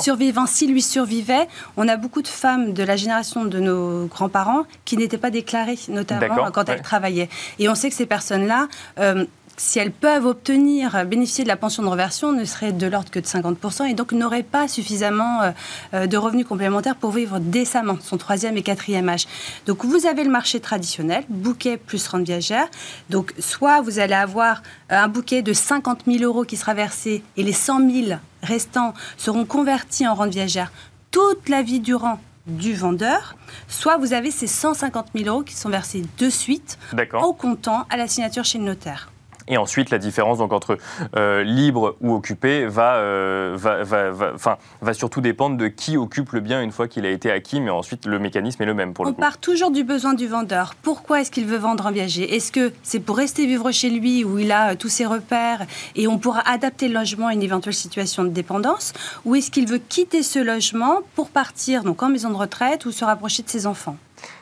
survivant. 0.01 0.45
S'il 0.45 0.71
lui 0.71 0.81
survivait, 0.81 1.47
on 1.75 1.87
a 1.87 1.97
beaucoup 1.97 2.21
de 2.21 2.27
femmes 2.27 2.73
de 2.73 2.83
la 2.83 2.95
génération 2.95 3.45
de 3.45 3.59
nos 3.59 4.05
grands-parents 4.05 4.63
qui 4.85 4.97
n'étaient 4.97 5.17
pas 5.17 5.31
déclarées 5.31 5.77
notamment 5.87 6.51
quand 6.51 6.69
elles 6.69 6.81
travaillaient. 6.81 7.29
Et 7.59 7.69
on 7.69 7.75
sait 7.75 7.89
que 7.89 7.95
ces 7.95 8.05
personnes-là, 8.05 8.67
euh, 8.99 9.25
si 9.59 9.79
elles 9.79 9.91
peuvent 9.91 10.25
obtenir, 10.27 11.03
bénéficier 11.05 11.43
de 11.43 11.49
la 11.49 11.57
pension 11.57 11.81
de 11.81 11.87
reversion, 11.87 12.31
ne 12.31 12.45
serait 12.45 12.71
de 12.71 12.85
l'ordre 12.85 13.09
que 13.09 13.19
de 13.19 13.25
50% 13.25 13.89
et 13.89 13.95
donc 13.95 14.11
n'auraient 14.11 14.43
pas 14.43 14.67
suffisamment 14.67 15.41
euh, 15.41 15.51
euh, 15.95 16.07
de 16.07 16.15
revenus 16.15 16.45
complémentaires 16.45 16.95
pour 16.95 17.11
vivre 17.11 17.39
décemment, 17.39 17.97
son 17.99 18.17
troisième 18.17 18.55
et 18.55 18.61
quatrième 18.61 19.09
âge. 19.09 19.25
Donc 19.65 19.83
vous 19.83 20.05
avez 20.05 20.23
le 20.23 20.29
marché 20.29 20.59
traditionnel, 20.59 21.23
bouquet 21.27 21.77
plus 21.77 22.07
rente 22.07 22.23
viagère. 22.23 22.67
Donc 23.09 23.33
soit 23.39 23.81
vous 23.81 23.97
allez 23.97 24.13
avoir 24.13 24.61
un 24.89 25.07
bouquet 25.07 25.41
de 25.41 25.53
50 25.53 26.01
000 26.05 26.23
euros 26.23 26.43
qui 26.43 26.55
sera 26.55 26.75
versé 26.75 27.23
et 27.35 27.43
les 27.43 27.53
100 27.53 27.89
000 27.89 28.19
restants 28.43 28.93
seront 29.17 29.45
convertis 29.45 30.07
en 30.07 30.13
rente 30.13 30.29
viagère 30.29 30.71
toute 31.09 31.49
la 31.49 31.63
vie 31.63 31.79
durant 31.79 32.19
du 32.47 32.73
vendeur, 32.73 33.35
soit 33.67 33.97
vous 33.97 34.13
avez 34.13 34.31
ces 34.31 34.47
150 34.47 35.07
000 35.15 35.29
euros 35.29 35.43
qui 35.43 35.55
sont 35.55 35.69
versés 35.69 36.03
de 36.17 36.29
suite 36.29 36.77
au 37.21 37.33
comptant 37.33 37.85
à 37.89 37.97
la 37.97 38.07
signature 38.07 38.45
chez 38.45 38.57
le 38.57 38.63
notaire. 38.63 39.11
Et 39.47 39.57
ensuite, 39.57 39.89
la 39.89 39.97
différence 39.97 40.39
donc, 40.39 40.51
entre 40.51 40.77
euh, 41.15 41.43
libre 41.43 41.95
ou 42.01 42.13
occupé 42.13 42.65
va, 42.65 42.95
euh, 42.95 43.53
va, 43.55 43.83
va, 43.83 44.11
va, 44.11 44.59
va, 44.81 44.93
surtout 44.93 45.21
dépendre 45.21 45.57
de 45.57 45.67
qui 45.67 45.97
occupe 45.97 46.31
le 46.31 46.41
bien 46.41 46.61
une 46.61 46.71
fois 46.71 46.87
qu'il 46.87 47.05
a 47.05 47.09
été 47.09 47.31
acquis, 47.31 47.61
mais 47.61 47.69
ensuite 47.69 48.05
le 48.05 48.19
mécanisme 48.19 48.61
est 48.63 48.65
le 48.65 48.73
même 48.73 48.93
pour 48.93 49.05
le 49.05 49.11
coup. 49.11 49.17
On 49.17 49.21
part 49.21 49.37
toujours 49.37 49.71
du 49.71 49.83
besoin 49.83 50.13
du 50.13 50.27
vendeur. 50.27 50.75
Pourquoi 50.81 51.21
est-ce 51.21 51.31
qu'il 51.31 51.45
veut 51.45 51.57
vendre 51.57 51.85
en 51.85 51.91
viager? 51.91 52.35
Est-ce 52.35 52.51
que 52.51 52.73
c'est 52.83 52.99
pour 52.99 53.17
rester 53.17 53.45
vivre 53.45 53.71
chez 53.71 53.89
lui 53.89 54.23
où 54.23 54.37
il 54.37 54.51
a 54.51 54.71
euh, 54.71 54.75
tous 54.75 54.89
ses 54.89 55.05
repères 55.05 55.65
et 55.95 56.07
on 56.07 56.17
pourra 56.17 56.41
adapter 56.49 56.87
le 56.87 56.95
logement 56.95 57.27
à 57.27 57.33
une 57.33 57.43
éventuelle 57.43 57.73
situation 57.73 58.23
de 58.23 58.29
dépendance? 58.29 58.93
Ou 59.25 59.35
est-ce 59.35 59.51
qu'il 59.51 59.67
veut 59.67 59.79
quitter 59.79 60.23
ce 60.23 60.39
logement 60.39 60.99
pour 61.15 61.29
partir 61.29 61.83
donc 61.83 62.03
en 62.03 62.09
maison 62.09 62.29
de 62.29 62.35
retraite 62.35 62.85
ou 62.85 62.91
se 62.91 63.05
rapprocher 63.05 63.43
de 63.43 63.49
ses 63.49 63.65
enfants? 63.65 63.97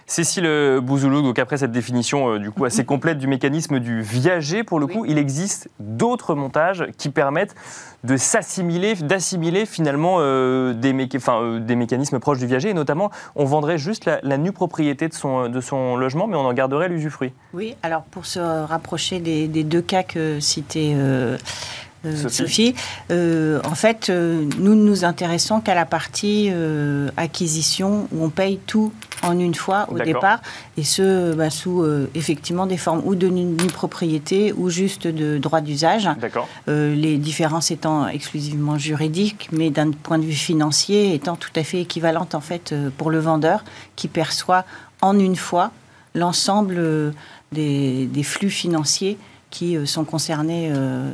Cécile 0.08 0.80
Bouzoulou, 0.84 1.24
donc 1.24 1.40
après 1.40 1.58
cette 1.58 1.72
définition 1.72 2.34
euh, 2.34 2.40
du 2.40 2.52
coup 2.52 2.64
assez 2.66 2.86
complète 2.86 3.18
du 3.18 3.26
mécanisme 3.26 3.80
du 3.80 4.02
viager, 4.02 4.64
pour 4.64 4.80
le 4.80 4.86
coup, 4.86 5.04
il 5.06 5.18
existe 5.18 5.68
d'autres 5.80 6.36
montages 6.36 6.86
qui 6.98 7.10
permettent 7.10 7.56
de 8.04 8.16
s'assimiler, 8.16 8.94
d'assimiler 8.94 9.66
finalement 9.66 10.18
euh, 10.20 10.74
des, 10.74 10.94
euh, 11.28 11.60
des, 11.60 11.76
mécanismes 11.76 12.20
proches 12.20 12.38
du 12.38 12.46
viager, 12.46 12.70
et 12.70 12.74
notamment 12.76 13.10
on 13.36 13.46
vendrait 13.46 13.80
juste 13.80 14.06
la, 14.06 14.38
nue 14.38 14.52
propriété 14.52 15.08
de 15.08 15.14
son, 15.16 15.50
de 15.50 15.60
son 15.60 15.96
logement, 15.96 16.28
mais 16.28 16.36
on 16.36 16.46
en 16.46 16.54
garderait 16.54 16.88
l'usufruit. 16.88 17.34
Oui, 17.54 17.76
alors 17.82 18.04
pour 18.04 18.28
se 18.28 18.40
rapprocher 18.40 19.20
des, 19.20 19.48
deux 19.48 19.82
cas 19.82 20.04
que 20.04 20.40
citait 20.40 20.96
Sophie, 22.28 22.76
en 23.10 23.76
fait, 23.76 24.10
nous 24.10 24.76
ne 24.76 24.84
nous 24.84 25.04
intéressons 25.04 25.62
qu'à 25.62 25.74
la 25.74 25.86
partie 25.86 26.52
acquisition 27.18 28.08
où 28.12 28.24
on 28.24 28.30
paye 28.30 28.60
tout 28.68 28.94
en 29.26 29.40
une 29.40 29.56
fois 29.56 29.88
au 29.90 30.00
départ, 30.00 30.40
et 30.78 30.84
ce, 30.84 31.34
bah, 31.34 31.50
sous 31.50 31.82
euh, 31.82 32.10
effectivement 32.16 32.66
des 32.66 32.78
formes 32.78 33.02
ou 33.06 33.16
de 33.16 33.28
nue 33.28 33.68
propriété 33.68 34.54
ou 34.54 34.70
juste 34.70 35.08
de 35.08 35.38
droit 35.38 35.62
d'usage. 35.62 36.10
Euh, 36.68 36.96
les 36.96 37.18
différences 37.18 37.72
étant 37.72 38.08
exclusivement 38.08 38.78
juridiques, 38.78 39.50
mais 39.52 39.70
d'un 39.70 39.92
point 39.92 40.18
de 40.18 40.26
vue 40.26 40.34
financier 40.34 41.14
étant 41.14 41.36
tout 41.36 41.52
à 41.56 41.64
fait 41.64 41.82
équivalentes 41.82 42.36
en 42.36 42.42
fait 42.42 42.72
euh, 42.72 42.90
pour 42.98 43.10
le 43.10 43.20
vendeur 43.20 43.64
qui 43.96 44.08
perçoit 44.08 44.66
en 45.02 45.18
une 45.18 45.36
fois 45.36 45.72
l'ensemble 46.14 47.14
des, 47.52 48.06
des, 48.06 48.24
flux 48.24 48.50
financiers 48.50 49.18
qui 49.50 49.78
sont 49.88 50.04
concernés 50.04 50.72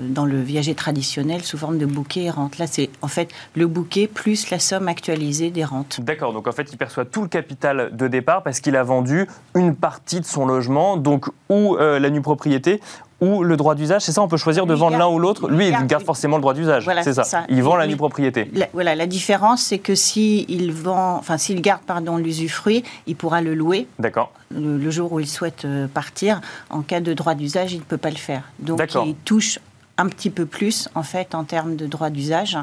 dans 0.10 0.26
le 0.26 0.42
viager 0.42 0.74
traditionnel 0.74 1.44
sous 1.44 1.58
forme 1.58 1.78
de 1.78 1.86
bouquet 1.86 2.24
et 2.24 2.30
rente. 2.30 2.58
Là, 2.58 2.66
c'est 2.68 2.90
en 3.02 3.08
fait 3.08 3.30
le 3.56 3.68
bouquet 3.68 4.08
plus 4.08 4.50
la 4.50 4.60
somme 4.60 4.88
actualisée 4.88 5.52
des 5.52 5.64
rentes. 5.64 6.02
D'accord, 6.02 6.34
donc 6.34 6.48
en 6.48 6.52
fait, 6.52 6.68
il 6.72 6.78
perçoit 6.78 7.06
tout 7.06 7.22
le 7.22 7.28
capital 7.28 7.96
de 7.96 8.08
départ 8.08 8.44
parce 8.44 8.60
qu'il 8.60 8.76
a 8.76 8.84
vendu 8.84 9.28
une 9.56 9.76
partie 9.76 10.20
de 10.20 10.26
son 10.26 10.46
logement, 10.46 10.98
donc 10.98 11.28
ou 11.50 11.76
la 11.78 12.10
nue 12.10 12.22
propriété 12.22 12.82
ou 13.22 13.44
le 13.44 13.56
droit 13.56 13.76
d'usage 13.76 14.02
C'est 14.02 14.12
ça, 14.12 14.22
on 14.22 14.28
peut 14.28 14.38
choisir 14.38 14.66
de 14.66 14.74
vendre 14.74 14.98
l'un 14.98 15.08
ou 15.08 15.20
l'autre 15.20 15.48
Lui, 15.50 15.68
il 15.68 15.88
garde, 15.88 16.04
forcément 16.04 16.38
le 16.38 16.42
droit 16.42 16.54
d'usage. 16.54 16.90
c'est 17.04 17.14
ça. 17.14 17.46
Il 17.50 17.64
vend 17.64 17.76
la 17.76 17.88
nue 17.88 17.96
propriété. 17.96 18.52
voilà, 18.74 18.96
la 18.96 19.08
différence, 19.08 19.62
c'est 19.62 19.80
que 19.80 19.96
s'il 19.96 20.74
vend, 20.74 21.16
enfin 21.18 21.38
s'il 21.38 21.62
garde 21.62 21.82
pardon 21.84 22.18
l'usufruit, 22.18 22.84
il 23.08 23.16
pourra 23.16 23.42
le 23.42 23.54
louer. 23.54 23.88
D'accord. 24.00 24.32
Le, 24.50 24.90
jour 24.92 25.14
où 25.14 25.20
il 25.22 25.28
souhaite 25.28 25.64
euh, 25.64 25.88
partir, 25.88 26.42
en 26.70 26.82
cas 26.82 27.00
de 27.00 27.14
droit 27.14 27.34
d'usage, 27.34 27.72
il 27.72 27.80
ne 27.80 27.84
peut 27.84 27.98
pas 27.98 28.10
le 28.10 28.18
faire. 28.18 28.44
Donc 28.60 28.82
il 29.06 29.16
touche 29.24 29.60
un 29.98 30.08
petit 30.08 30.30
peu 30.30 30.46
plus 30.46 30.90
en 30.96 31.04
fait 31.04 31.36
en 31.36 31.44
termes 31.44 31.76
de 31.76 31.86
droit 31.86 32.10
d'usage 32.10 32.58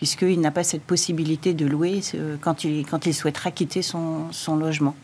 puisqu'il 0.00 0.40
n'a 0.40 0.50
pas 0.50 0.64
cette 0.64 0.82
possibilité 0.82 1.52
de 1.52 1.66
louer 1.66 2.00
euh, 2.14 2.36
quand 2.40 2.64
il, 2.64 2.86
quand 2.86 3.04
il 3.04 3.12
souhaitera 3.12 3.50
quitter 3.50 3.82
son, 3.82 4.32
son 4.32 4.56
logement. 4.56 4.94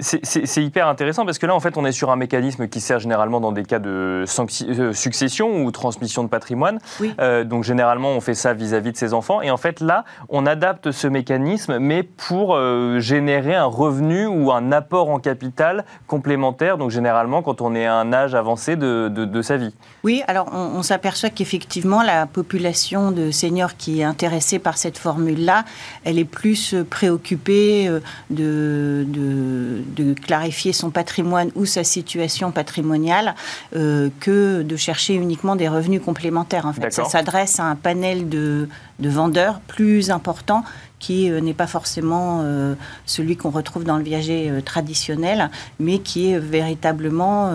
C'est 0.00 0.64
hyper 0.64 0.88
intéressant 0.88 1.26
parce 1.26 1.38
que 1.38 1.46
là, 1.46 1.54
en 1.54 1.60
fait, 1.60 1.76
on 1.76 1.84
est 1.84 1.92
sur 1.92 2.10
un 2.10 2.16
mécanisme 2.16 2.68
qui 2.68 2.80
sert 2.80 3.00
généralement 3.00 3.40
dans 3.40 3.52
des 3.52 3.64
cas 3.64 3.78
de 3.78 4.24
euh, 4.24 4.92
succession 4.92 5.62
ou 5.62 5.70
transmission 5.70 6.24
de 6.24 6.28
patrimoine. 6.28 6.78
Euh, 7.18 7.44
donc, 7.44 7.64
généralement, 7.64 8.10
on 8.10 8.20
fait 8.20 8.34
ça 8.34 8.54
vis-à-vis 8.54 8.92
de 8.92 8.96
ses 8.96 9.12
enfants. 9.12 9.42
Et 9.42 9.50
en 9.50 9.56
fait, 9.56 9.80
là, 9.80 10.04
on 10.28 10.46
adapte 10.46 10.90
ce 10.90 11.06
mécanisme, 11.06 11.78
mais 11.78 12.02
pour 12.02 12.54
euh, 12.54 12.98
générer 12.98 13.54
un 13.54 13.66
revenu 13.66 14.26
ou 14.26 14.52
un 14.52 14.72
apport 14.72 15.10
en 15.10 15.18
capital 15.18 15.84
complémentaire. 16.06 16.78
Donc, 16.78 16.90
généralement, 16.90 17.42
quand 17.42 17.60
on 17.60 17.74
est 17.74 17.86
à 17.86 17.96
un 17.96 18.12
âge 18.12 18.34
avancé 18.34 18.76
de, 18.76 19.08
de, 19.08 19.42
sa 19.42 19.56
vie. 19.56 19.74
Oui, 20.04 20.22
alors 20.28 20.48
on, 20.52 20.82
s'aperçoit 20.82 21.30
qu'effectivement, 21.30 22.02
la 22.02 22.26
population 22.26 23.10
de 23.10 23.30
seniors 23.30 23.76
qui 23.76 24.00
est 24.00 24.04
intéressée 24.04 24.58
par 24.58 24.76
cette 24.76 24.98
formule-là, 24.98 25.64
elle 26.04 26.18
est 26.18 26.24
plus 26.24 26.74
préoccupée 26.88 27.88
de, 28.30 29.04
de 29.06 29.29
de, 29.30 30.14
clarifier 30.14 30.72
son 30.72 30.90
patrimoine 30.90 31.50
ou 31.54 31.64
sa 31.64 31.84
situation 31.84 32.50
patrimoniale 32.50 33.34
euh, 33.76 34.08
que 34.20 34.62
de 34.62 34.76
chercher 34.76 35.14
uniquement 35.14 35.56
des 35.56 35.68
revenus 35.68 36.02
complémentaires. 36.02 36.66
En 36.66 36.72
fait. 36.72 36.92
Ça 36.92 37.04
s'adresse 37.04 37.60
à 37.60 37.64
un 37.64 37.76
panel 37.76 38.28
de, 38.28 38.68
de 38.98 39.08
vendeurs 39.08 39.60
plus 39.60 40.10
important 40.10 40.64
qui 41.00 41.30
euh, 41.30 41.40
n'est 41.40 41.54
pas 41.54 41.66
forcément 41.66 42.42
euh, 42.44 42.74
celui 43.06 43.36
qu'on 43.36 43.50
retrouve 43.50 43.82
dans 43.82 43.96
le 43.96 44.04
viager 44.04 44.50
euh, 44.50 44.60
traditionnel, 44.60 45.50
mais 45.80 45.98
qui 45.98 46.30
est 46.30 46.38
véritablement 46.38 47.50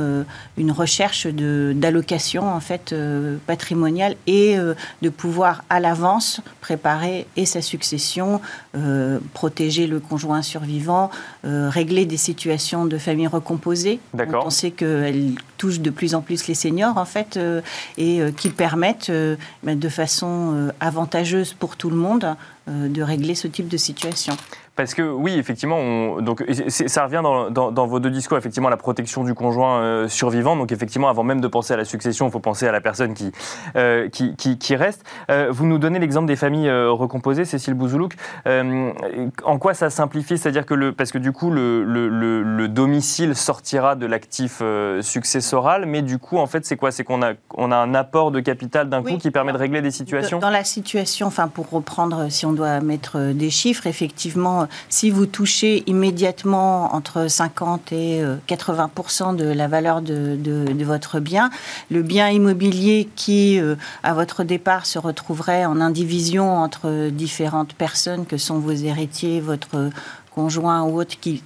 une 0.58 0.72
recherche 0.72 1.28
d'allocation 1.28 2.50
en 2.50 2.60
fait 2.60 2.96
patrimoniale 3.46 4.16
et 4.26 4.58
de 4.58 5.10
pouvoir 5.10 5.64
à 5.70 5.80
l'avance 5.80 6.42
préparer 6.60 7.28
et 7.38 7.46
sa 7.46 7.62
succession, 7.62 8.42
protéger 9.34 9.86
le 9.86 10.00
conjoint 10.00 10.42
survivant, 10.42 11.12
régler 11.44 12.06
des 12.06 12.18
situations 12.18 12.86
de 12.86 12.98
famille 12.98 13.28
recomposée. 13.28 14.00
On 14.44 14.50
sait 14.50 14.72
qu'elles 14.72 15.36
touchent 15.58 15.82
de 15.82 15.92
plus 15.92 16.16
en 16.16 16.22
plus 16.22 16.48
les 16.48 16.56
seniors 16.56 16.98
en 16.98 17.06
fait 17.06 17.40
et 17.98 18.22
qui 18.36 18.50
permettent 18.50 19.12
de 19.12 19.90
façon 19.90 20.72
avantageuse 20.80 21.54
pour 21.54 21.76
tout 21.76 21.92
le 21.92 21.98
monde 21.98 22.36
de 22.68 23.02
régler 23.02 23.36
ce 23.36 23.48
type 23.48 23.68
de 23.68 23.78
situation. 23.78 24.36
Parce 24.76 24.94
que 24.94 25.02
oui, 25.02 25.38
effectivement, 25.38 26.22
donc 26.22 26.44
ça 26.70 27.06
revient 27.06 27.22
dans, 27.24 27.88
vos 27.88 28.00
deux 28.02 28.10
discours, 28.10 28.38
effectivement, 28.38 28.68
la 28.68 28.76
protection 28.76 29.24
du 29.24 29.34
conjoint 29.34 29.80
euh, 29.80 30.08
survivant. 30.10 30.58
Donc 30.58 30.74
effectivement, 30.74 31.08
avant 31.08 31.24
même 31.24 31.40
de 31.40 31.48
penser 31.48 31.74
à 31.74 31.78
la 31.78 31.86
succession, 31.86 32.28
il 32.28 32.32
faut 32.32 32.42
penser 32.42 32.68
à 32.68 32.74
la 32.74 32.82
personne 32.82 33.14
qui, 33.14 33.32
euh, 33.78 34.10
qui, 34.10 34.36
qui, 34.36 34.76
reste. 34.76 35.06
Euh, 35.32 35.48
vous 35.50 35.66
nous 35.66 35.78
donnez 35.78 36.00
l'exemple 36.00 36.28
des 36.28 36.36
familles 36.36 36.70
recomposées, 36.70 37.46
Cécile 37.46 37.74
Bouzoulouk. 37.74 38.16
en 38.46 39.58
quoi 39.60 39.74
ça 39.74 39.90
simplifie? 39.90 40.38
C'est-à-dire 40.38 40.66
que 40.66 40.74
le, 40.74 40.92
parce 40.92 41.14
que 41.14 41.20
du 41.20 41.32
coup, 41.32 41.52
le, 41.52 41.86
le, 41.86 42.10
le 42.10 42.68
domicile 42.68 43.36
sortira 43.36 43.96
de 43.96 44.06
l'actif 44.06 44.62
successoral, 45.00 45.86
mais 45.86 46.02
du 46.02 46.20
coup, 46.20 46.38
en 46.38 46.48
fait, 46.48 46.66
c'est 46.66 46.76
quoi? 46.76 46.92
C'est 46.92 47.06
qu'on 47.06 47.22
a, 47.22 47.34
on 47.54 47.72
a 47.72 47.78
un 47.78 47.94
apport 47.94 48.32
de 48.32 48.42
capital 48.42 48.90
d'un 48.90 49.04
coup 49.04 49.18
qui 49.18 49.32
permet 49.32 49.54
de 49.54 49.58
régler 49.58 49.82
des 49.82 49.92
situations? 49.92 50.40
Dans 50.40 50.50
la 50.50 50.66
situation, 50.66 51.28
enfin, 51.28 51.48
pour 51.48 51.70
reprendre, 51.70 52.30
si 52.30 52.46
on 52.46 52.52
doit 52.52 52.82
mettre 52.82 53.32
des 53.32 53.50
chiffres, 53.50 53.88
effectivement 53.88 54.65
si 54.90 55.10
vous 55.10 55.26
touchez 55.26 55.84
immédiatement 55.88 56.96
entre 56.96 57.28
50 57.28 57.92
et 57.92 58.24
80% 58.48 59.34
euh, 59.34 59.36
de 59.36 59.46
la 59.46 59.68
valeur 59.68 60.02
de, 60.02 60.84
votre 60.84 61.20
bien, 61.20 61.50
le 61.90 62.02
bien 62.02 62.30
immobilier 62.30 63.10
qui, 63.16 63.60
euh, 63.60 63.76
à 64.04 64.14
votre 64.14 64.44
départ, 64.44 64.86
se 64.86 65.00
retrouverait 65.00 65.66
en 65.66 65.82
indivision 65.82 66.58
entre 66.58 67.10
différentes 67.10 67.74
personnes 67.74 68.26
que 68.26 68.38
sont 68.38 68.60
vos 68.60 68.72
héritiers, 68.72 69.42
votre 69.42 69.90
conjoint 70.32 70.84
ou 70.84 71.00
autre 71.00 71.20
qui 71.20 71.42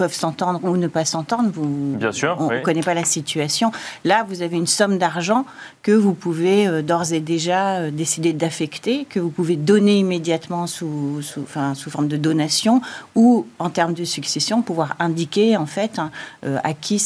peuvent 0.00 0.14
s'entendre 0.14 0.60
ou 0.64 0.78
ne 0.78 0.86
pas 0.86 1.04
s'entendre. 1.04 1.50
Vous, 1.52 1.94
Bien 1.98 2.10
sûr. 2.10 2.34
On 2.40 2.50
ne 2.50 2.60
connaît 2.60 2.80
pas 2.80 2.94
la 2.94 3.04
situation. 3.04 3.70
Là, 4.06 4.24
vous 4.26 4.40
avez 4.40 4.56
une 4.56 4.66
somme 4.66 4.96
d'argent 4.96 5.44
que 5.82 5.92
vous 5.92 6.14
pouvez 6.14 6.66
euh, 6.66 6.80
d'ores 6.80 7.12
et 7.12 7.20
déjà 7.20 7.74
euh, 7.74 7.90
décider 7.90 8.32
d'affecter, 8.32 9.04
que 9.04 9.20
vous 9.20 9.28
pouvez 9.28 9.56
donner 9.56 9.98
immédiatement 9.98 10.66
sous, 10.66 11.20
sous, 11.20 11.42
enfin, 11.42 11.74
sous 11.74 11.90
forme 11.90 12.08
de 12.08 12.16
donation 12.16 12.80
ou 13.14 13.46
en 13.58 13.68
termes 13.68 13.92
de 13.92 14.04
succession, 14.04 14.62
pouvoir 14.62 14.96
indiquer 15.00 15.58
en 15.58 15.66
fait 15.66 15.98
hein, 15.98 16.10
euh, 16.46 16.56
à, 16.64 16.72
qui 16.72 16.98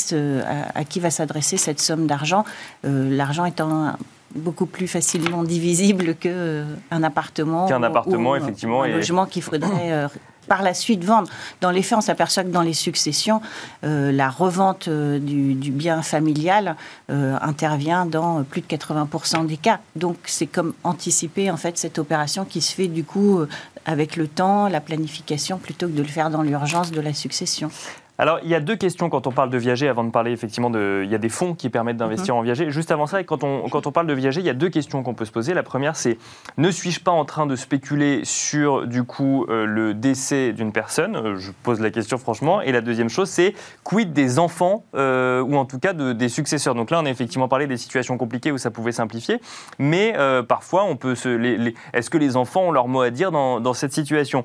à, 0.76 0.84
qui 0.84 1.00
va 1.00 1.10
s'adresser 1.10 1.56
cette 1.56 1.80
somme 1.80 2.06
d'argent. 2.06 2.44
L'argent 2.84 3.44
étant 3.44 3.96
beaucoup 4.36 4.66
plus 4.66 4.86
facilement 4.86 5.42
divisible 5.42 6.14
qu'un 6.14 7.02
appartement. 7.02 7.66
Qu'un 7.66 7.82
appartement, 7.82 8.36
effectivement. 8.36 8.82
Un 8.82 8.88
logement 8.88 9.26
qu'il 9.26 9.42
faudrait 9.42 10.08
par 10.44 10.62
la 10.62 10.74
suite 10.74 11.04
vendre. 11.04 11.28
Dans 11.60 11.70
les 11.70 11.82
faits, 11.82 11.98
on 11.98 12.00
s'aperçoit 12.00 12.44
que 12.44 12.48
dans 12.48 12.62
les 12.62 12.74
successions, 12.74 13.40
euh, 13.84 14.12
la 14.12 14.30
revente 14.30 14.88
euh, 14.88 15.18
du, 15.18 15.70
bien 15.70 16.02
familial 16.02 16.76
euh, 17.10 17.36
intervient 17.40 18.06
dans 18.06 18.44
plus 18.44 18.60
de 18.60 18.66
80% 18.66 19.46
des 19.46 19.56
cas. 19.56 19.80
Donc 19.96 20.16
c'est 20.26 20.46
comme 20.46 20.74
anticiper 20.84 21.50
en 21.50 21.56
fait 21.56 21.78
cette 21.78 21.98
opération 21.98 22.44
qui 22.44 22.60
se 22.60 22.74
fait 22.74 22.88
du 22.88 23.04
coup 23.04 23.40
avec 23.86 24.16
le 24.16 24.28
temps, 24.28 24.68
la 24.68 24.80
planification, 24.80 25.58
plutôt 25.58 25.86
que 25.86 25.92
de 25.92 26.02
le 26.02 26.08
faire 26.08 26.30
dans 26.30 26.42
l'urgence 26.42 26.90
de 26.90 27.00
la 27.00 27.12
succession. 27.12 27.70
Alors, 28.16 28.38
il 28.44 28.48
y 28.48 28.54
a 28.54 28.60
deux 28.60 28.76
questions 28.76 29.10
quand 29.10 29.26
on 29.26 29.32
parle 29.32 29.50
de 29.50 29.58
viager, 29.58 29.88
avant 29.88 30.04
de 30.04 30.10
parler 30.10 30.30
effectivement 30.30 30.70
de. 30.70 31.02
Il 31.04 31.10
y 31.10 31.16
a 31.16 31.18
des 31.18 31.28
fonds 31.28 31.54
qui 31.54 31.68
permettent 31.68 31.96
d'investir 31.96 32.34
mhm. 32.34 32.40
en 32.40 32.42
viager. 32.44 32.70
Juste 32.70 32.92
avant 32.92 33.06
ça, 33.06 33.24
quand 33.24 33.42
on, 33.42 33.68
quand 33.68 33.88
on 33.88 33.92
parle 33.92 34.06
de 34.06 34.12
viager, 34.12 34.40
il 34.40 34.46
y 34.46 34.50
a 34.50 34.54
deux 34.54 34.68
questions 34.68 35.02
qu'on 35.02 35.14
peut 35.14 35.24
se 35.24 35.32
poser. 35.32 35.52
La 35.52 35.64
première, 35.64 35.96
c'est 35.96 36.16
ne 36.56 36.70
suis-je 36.70 37.00
pas 37.00 37.10
en 37.10 37.24
train 37.24 37.46
de 37.46 37.56
spéculer 37.56 38.20
sur, 38.24 38.86
du 38.86 39.02
coup, 39.02 39.46
euh, 39.48 39.66
le 39.66 39.94
décès 39.94 40.52
d'une 40.52 40.70
personne? 40.70 41.16
Euh, 41.16 41.36
Je 41.38 41.50
pose 41.64 41.80
la 41.80 41.90
question 41.90 42.16
franchement. 42.16 42.60
Et 42.60 42.70
la 42.70 42.82
deuxième 42.82 43.08
chose, 43.08 43.28
c'est 43.28 43.54
quid 43.82 44.12
des 44.12 44.38
enfants, 44.38 44.84
euh, 44.94 45.40
ou 45.40 45.56
en 45.56 45.64
tout 45.64 45.80
cas 45.80 45.92
de, 45.92 46.12
des 46.12 46.28
successeurs? 46.28 46.76
Donc 46.76 46.92
là, 46.92 47.00
on 47.02 47.06
a 47.06 47.10
effectivement 47.10 47.48
parlé 47.48 47.66
des 47.66 47.76
situations 47.76 48.16
compliquées 48.16 48.52
où 48.52 48.58
ça 48.58 48.70
pouvait 48.70 48.92
simplifier. 48.92 49.40
Mais 49.80 50.14
parfois, 50.48 50.84
on 50.84 50.96
peut 50.96 51.16
se. 51.16 51.28
Les, 51.28 51.74
Est-ce 51.92 52.10
que 52.10 52.18
les 52.18 52.36
enfants 52.36 52.62
ont 52.62 52.72
leur 52.72 52.86
mot 52.86 53.00
à 53.00 53.10
dire 53.10 53.32
dans, 53.32 53.60
dans 53.60 53.74
cette 53.74 53.92
situation? 53.92 54.44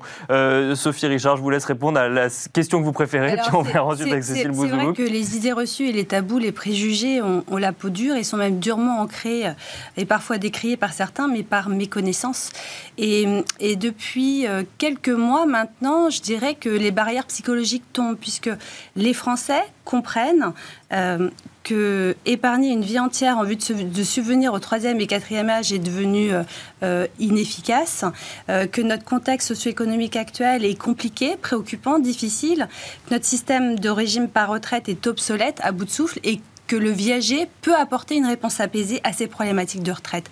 Sophie 0.74 1.06
Richard, 1.06 1.36
je 1.36 1.42
vous 1.42 1.50
laisse 1.50 1.64
répondre 1.64 2.00
à 2.00 2.08
la 2.08 2.28
question 2.52 2.80
que 2.80 2.84
vous 2.84 2.92
préférez. 2.92 3.36
C'est 3.64 4.68
vrai 4.68 4.92
que 4.94 5.02
les 5.02 5.36
idées 5.36 5.52
reçues 5.52 5.88
et 5.88 5.92
les 5.92 6.04
tabous, 6.04 6.38
les 6.38 6.52
préjugés 6.52 7.20
ont, 7.22 7.44
la 7.56 7.72
peau 7.72 7.90
dure 7.90 8.16
et 8.16 8.24
sont 8.24 8.36
même 8.36 8.58
durement 8.58 9.00
ancrés 9.00 9.46
euh, 9.46 9.52
et 9.96 10.04
parfois 10.04 10.38
décriés 10.38 10.76
par 10.76 10.92
certains, 10.92 11.28
mais 11.28 11.42
par 11.42 11.68
méconnaissance. 11.68 12.50
Et, 12.98 13.26
et 13.58 13.76
depuis 13.76 14.46
euh, 14.46 14.62
quelques 14.78 15.08
mois 15.08 15.46
maintenant, 15.46 16.10
je 16.10 16.20
dirais 16.20 16.54
que 16.54 16.68
les 16.68 16.90
barrières 16.90 17.26
psychologiques 17.26 17.84
tombent 17.92 18.16
puisque 18.16 18.50
les 18.96 19.14
Français 19.14 19.62
comprennent 19.84 20.52
euh, 20.92 21.30
que 21.70 22.16
épargner 22.26 22.70
une 22.70 22.82
vie 22.82 22.98
entière 22.98 23.38
en 23.38 23.44
vue 23.44 23.54
de, 23.54 24.02
subvenir 24.02 24.52
au 24.52 24.58
troisième 24.58 25.00
et 25.00 25.06
quatrième 25.06 25.48
âge 25.48 25.72
est 25.72 25.78
devenu 25.78 26.32
euh, 26.32 26.42
euh, 26.82 27.06
inefficace, 27.20 28.04
que 28.48 28.80
notre 28.80 29.04
contexte 29.04 29.48
socio-économique 29.48 30.16
actuel 30.16 30.64
est 30.64 30.74
compliqué, 30.74 31.36
préoccupant, 31.40 32.00
difficile, 32.00 32.68
que 33.06 33.14
notre 33.14 33.24
système 33.24 33.78
de 33.78 33.88
régime 33.88 34.28
par 34.28 34.48
retraite 34.48 34.88
est 34.88 35.06
obsolète, 35.06 35.60
à 35.62 35.70
bout 35.70 35.84
de 35.84 35.90
souffle, 35.90 36.18
et 36.24 36.40
que 36.66 36.76
le 36.76 36.90
viager 36.90 37.46
peut 37.62 37.74
apporter 37.74 38.16
une 38.16 38.26
réponse 38.26 38.60
apaisée 38.60 39.00
à 39.04 39.12
ces 39.12 39.28
problématiques 39.28 39.82
de 39.82 39.92
retraite. 39.92 40.30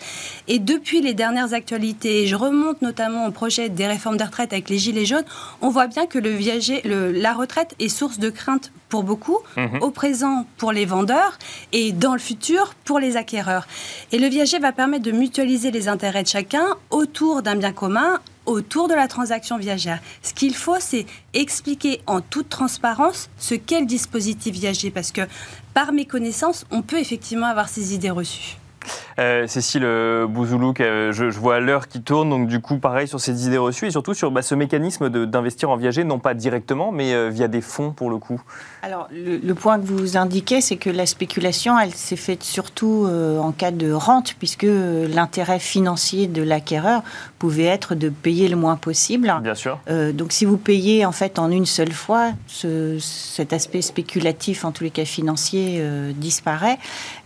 Et 0.49 0.59
depuis 0.59 1.01
les 1.01 1.15
dernières 1.15 1.53
actualités, 1.53 2.27
je 2.27 2.35
remonte 2.35 2.83
notamment 2.83 3.27
au 3.27 3.31
projet 3.31 3.69
des 3.69 3.87
réformes 3.87 4.17
de 4.17 4.25
retraite 4.25 4.53
avec 4.53 4.69
les 4.69 4.79
Gilets 4.79 5.05
jaunes, 5.05 5.25
on 5.61 5.71
voit 5.71 5.87
bien 5.87 6.07
que 6.07 6.19
le 6.19 6.31
viager, 6.31 6.83
la 6.85 7.33
retraite 7.33 7.75
est 7.79 7.89
source 7.89 8.19
de 8.19 8.31
crainte 8.31 8.73
pour 8.89 9.03
beaucoup, 9.03 9.39
mhm. 9.57 9.83
au 9.83 9.91
présent 9.91 10.47
pour 10.57 10.73
les 10.73 10.87
vendeurs 10.87 11.39
et 11.73 11.93
dans 11.93 12.13
le 12.13 12.19
futur 12.19 12.75
pour 12.85 12.99
les 12.99 13.17
acquéreurs. 13.17 13.67
Et 14.13 14.19
le 14.19 14.27
viager 14.29 14.59
va 14.59 14.73
permettre 14.73 15.05
de 15.05 15.13
mutualiser 15.13 15.71
les 15.71 15.89
intérêts 15.89 16.23
de 16.23 16.29
chacun 16.29 16.67
autour 16.91 17.43
d'un 17.43 17.57
bien 17.57 17.73
commun 17.73 18.21
autour 18.49 18.89
de 18.89 18.95
la 18.95 19.09
transaction 19.09 19.59
viagère. 19.59 20.01
Ce 20.23 20.33
qu'il 20.33 20.55
faut, 20.55 20.81
c'est 20.81 21.05
expliquer 21.35 22.01
en 22.07 22.23
toute 22.23 22.49
transparence 22.49 23.29
ce 23.39 23.55
qu'est 23.55 23.81
le 23.81 23.87
dispositif 23.87 24.55
viager, 24.55 24.91
parce 24.91 25.13
que 25.13 25.21
par 25.75 25.93
méconnaissance, 25.93 26.65
on 26.71 26.81
peut 26.81 26.99
effectivement 26.99 27.47
avoir 27.47 27.69
ces 27.69 27.95
idées 27.95 28.11
reçues. 28.11 28.57
Euh, 29.19 29.49
Cécile 29.49 29.83
euh, 29.85 30.29
Bouzoulouk, 30.29 30.81
euh, 30.81 31.11
je, 31.13 31.25
vois 31.25 31.59
l'heure 31.59 31.89
qui 31.89 32.03
tourne, 32.03 32.31
donc 32.31 32.47
du 32.47 32.61
coup, 32.61 32.79
pareil 32.79 33.09
sur 33.09 33.19
ces 33.19 33.47
idées 33.47 33.59
reçues 33.59 33.87
et 33.87 33.91
surtout 33.91 34.15
sur 34.15 34.31
bah, 34.31 34.43
ce 34.43 34.55
mécanisme 34.55 35.09
d'investir 35.27 35.71
en 35.71 35.77
viager, 35.77 36.05
non 36.05 36.21
pas 36.21 36.35
directement, 36.35 36.93
mais 36.93 37.31
via 37.31 37.49
des 37.49 37.61
fonds 37.61 37.91
pour 37.91 38.11
le 38.11 38.19
coup. 38.19 38.41
Alors, 38.83 39.09
le, 39.11 39.53
point 39.55 39.79
que 39.79 39.87
vous 39.87 40.17
indiquez, 40.17 40.61
c'est 40.61 40.77
que 40.77 40.91
la 40.91 41.07
spéculation, 41.07 41.79
elle 41.79 41.93
s'est 41.93 42.17
faite 42.17 42.45
surtout 42.45 43.09
en 43.09 43.53
cas 43.53 43.71
de 43.71 43.91
rente, 43.91 44.35
puisque 44.39 44.67
l'intérêt 44.69 45.59
financier 45.59 46.27
de 46.27 46.43
l'acquéreur 46.43 47.03
pouvait 47.39 47.65
être 47.65 47.95
de 47.95 48.09
payer 48.09 48.49
le 48.49 48.57
moins 48.57 48.77
possible. 48.77 49.35
Bien 49.43 49.55
sûr. 49.55 49.79
donc, 50.13 50.33
si 50.33 50.45
vous 50.45 50.59
payez 50.59 51.05
en 51.05 51.13
fait 51.13 51.39
en 51.39 51.51
une 51.51 51.67
seule 51.67 51.93
fois, 51.93 52.33
cet 52.47 53.53
aspect 53.53 53.83
spéculatif, 53.83 54.65
en 54.65 54.73
tous 54.73 54.85
les 54.85 54.91
cas 54.91 55.05
financier, 55.05 55.85
disparaît. 56.15 56.79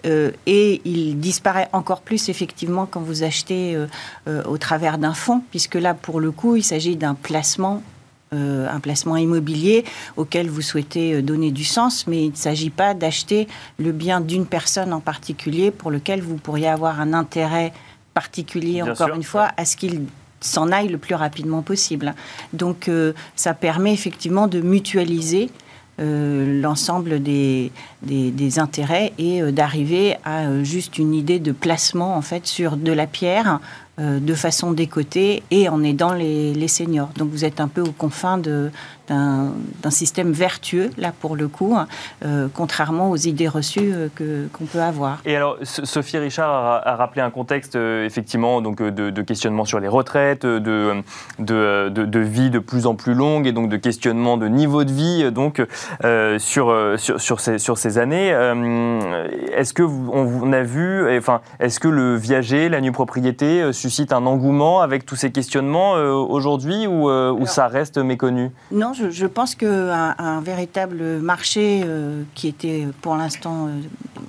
et 0.04 0.80
il 0.84 1.18
disparaît 1.18 1.68
encore 1.82 2.00
plus 2.00 2.28
effectivement 2.28 2.86
quand 2.86 3.00
vous 3.00 3.24
achetez 3.24 3.74
euh, 3.74 3.88
euh, 4.28 4.44
au 4.44 4.56
travers 4.56 4.98
d'un 4.98 5.14
fonds, 5.14 5.42
puisque 5.50 5.74
là, 5.74 5.94
pour 5.94 6.20
le 6.20 6.30
coup, 6.30 6.54
il 6.54 6.62
s'agit 6.62 6.94
d'un 6.94 7.14
placement 7.14 7.82
euh, 8.32 8.66
un 8.70 8.78
placement 8.78 9.16
immobilier 9.16 9.84
auquel 10.16 10.48
vous 10.48 10.62
souhaitez 10.62 11.20
donner 11.20 11.50
du 11.50 11.64
sens, 11.64 12.06
mais 12.06 12.24
il 12.24 12.30
ne 12.30 12.36
s'agit 12.36 12.70
pas 12.70 12.94
d'acheter 12.94 13.48
le 13.78 13.90
bien 13.90 14.20
d'une 14.22 14.46
personne 14.46 14.92
en 14.92 15.00
particulier 15.00 15.72
pour 15.72 15.90
lequel 15.90 16.22
vous 16.22 16.36
pourriez 16.36 16.68
avoir 16.68 17.00
un 17.00 17.12
intérêt 17.12 17.74
particulier, 18.14 18.80
encore 18.80 19.14
une 19.14 19.24
fois, 19.24 19.48
à 19.56 19.64
ce 19.64 19.76
qu'il 19.76 20.04
s'en 20.40 20.70
aille 20.72 20.88
le 20.88 20.98
plus 20.98 21.14
rapidement 21.14 21.62
possible. 21.62 22.14
Donc 22.54 22.90
ça 23.36 23.52
permet 23.52 23.92
effectivement 23.92 24.46
de 24.48 24.62
mutualiser 24.62 25.50
l'ensemble 25.98 27.22
des, 27.22 27.70
des, 28.02 28.58
intérêts 28.58 29.12
et 29.18 29.42
euh, 29.42 29.52
d'arriver 29.52 30.16
à 30.24 30.46
euh, 30.46 30.64
juste 30.64 30.98
une 30.98 31.14
idée 31.14 31.38
de 31.38 31.52
placement 31.52 32.16
en 32.16 32.22
fait 32.22 32.46
sur 32.46 32.76
de 32.76 32.92
la 32.92 33.06
pierre 33.06 33.60
de 33.98 34.34
façon 34.34 34.72
décotée 34.72 35.42
et 35.50 35.68
en 35.68 35.84
aidant 35.84 36.14
les, 36.14 36.54
les 36.54 36.66
seniors. 36.66 37.10
Donc 37.18 37.28
vous 37.30 37.44
êtes 37.44 37.60
un 37.60 37.68
peu 37.68 37.82
aux 37.82 37.92
confins 37.92 38.38
de, 38.38 38.70
d'un 39.08 39.90
système 39.90 40.32
vertueux, 40.32 40.90
là 40.96 41.12
pour 41.18 41.36
le 41.36 41.48
coup, 41.48 41.76
euh, 42.24 42.48
contrairement 42.54 43.10
aux 43.10 43.16
idées 43.16 43.48
reçues 43.48 43.92
euh, 43.92 44.08
que, 44.14 44.46
qu'on 44.52 44.64
peut 44.64 44.80
avoir. 44.80 45.20
Et 45.24 45.36
alors, 45.36 45.56
Sophie 45.62 46.18
Richard 46.18 46.50
a, 46.84 46.96
rappelé 46.96 47.22
un 47.22 47.30
contexte, 47.30 47.76
euh, 47.76 48.04
effectivement, 48.04 48.60
donc, 48.60 48.82
de, 48.82 49.22
questionnement 49.22 49.64
sur 49.64 49.80
les 49.80 49.88
retraites, 49.88 50.44
de, 50.44 51.02
de, 51.38 51.88
de, 51.88 52.18
vie 52.18 52.50
de 52.50 52.58
plus 52.58 52.86
en 52.86 52.94
plus 52.94 53.14
longue 53.14 53.46
et 53.46 53.52
donc 53.52 53.68
de 53.68 53.76
questionnement 53.76 54.36
de 54.36 54.48
niveau 54.48 54.84
de 54.84 54.92
vie 54.92 55.30
donc, 55.30 55.64
sur, 56.38 56.74
sur, 56.98 57.20
sur, 57.20 57.40
ces, 57.40 57.58
sur 57.58 57.78
ces 57.78 57.98
années. 57.98 58.28
est-ce 59.52 59.72
que 59.72 59.82
vous, 59.82 60.10
on, 60.12 60.52
a 60.52 60.62
vu, 60.62 61.16
enfin, 61.16 61.40
est-ce 61.60 61.78
que 61.78 61.88
le 61.88 62.16
viager, 62.16 62.68
la 62.68 62.80
nue 62.80 62.92
propriété, 62.92 63.72
suscite 63.72 64.12
un 64.12 64.26
engouement 64.26 64.80
avec 64.80 65.06
tous 65.06 65.16
ces 65.16 65.30
questionnements 65.30 65.92
aujourd'hui 65.92 66.86
ou, 66.86 67.08
ou 67.08 67.46
ça 67.46 67.68
reste 67.68 67.98
méconnu? 67.98 68.50
Non, 68.72 68.91
je, 68.92 69.26
pense 69.26 69.54
qu'un 69.54 70.14
un 70.18 70.40
véritable 70.40 71.20
marché 71.20 71.82
euh, 71.84 72.22
qui 72.34 72.48
était 72.48 72.86
pour 73.00 73.16
l'instant 73.16 73.66
euh, 73.66 73.70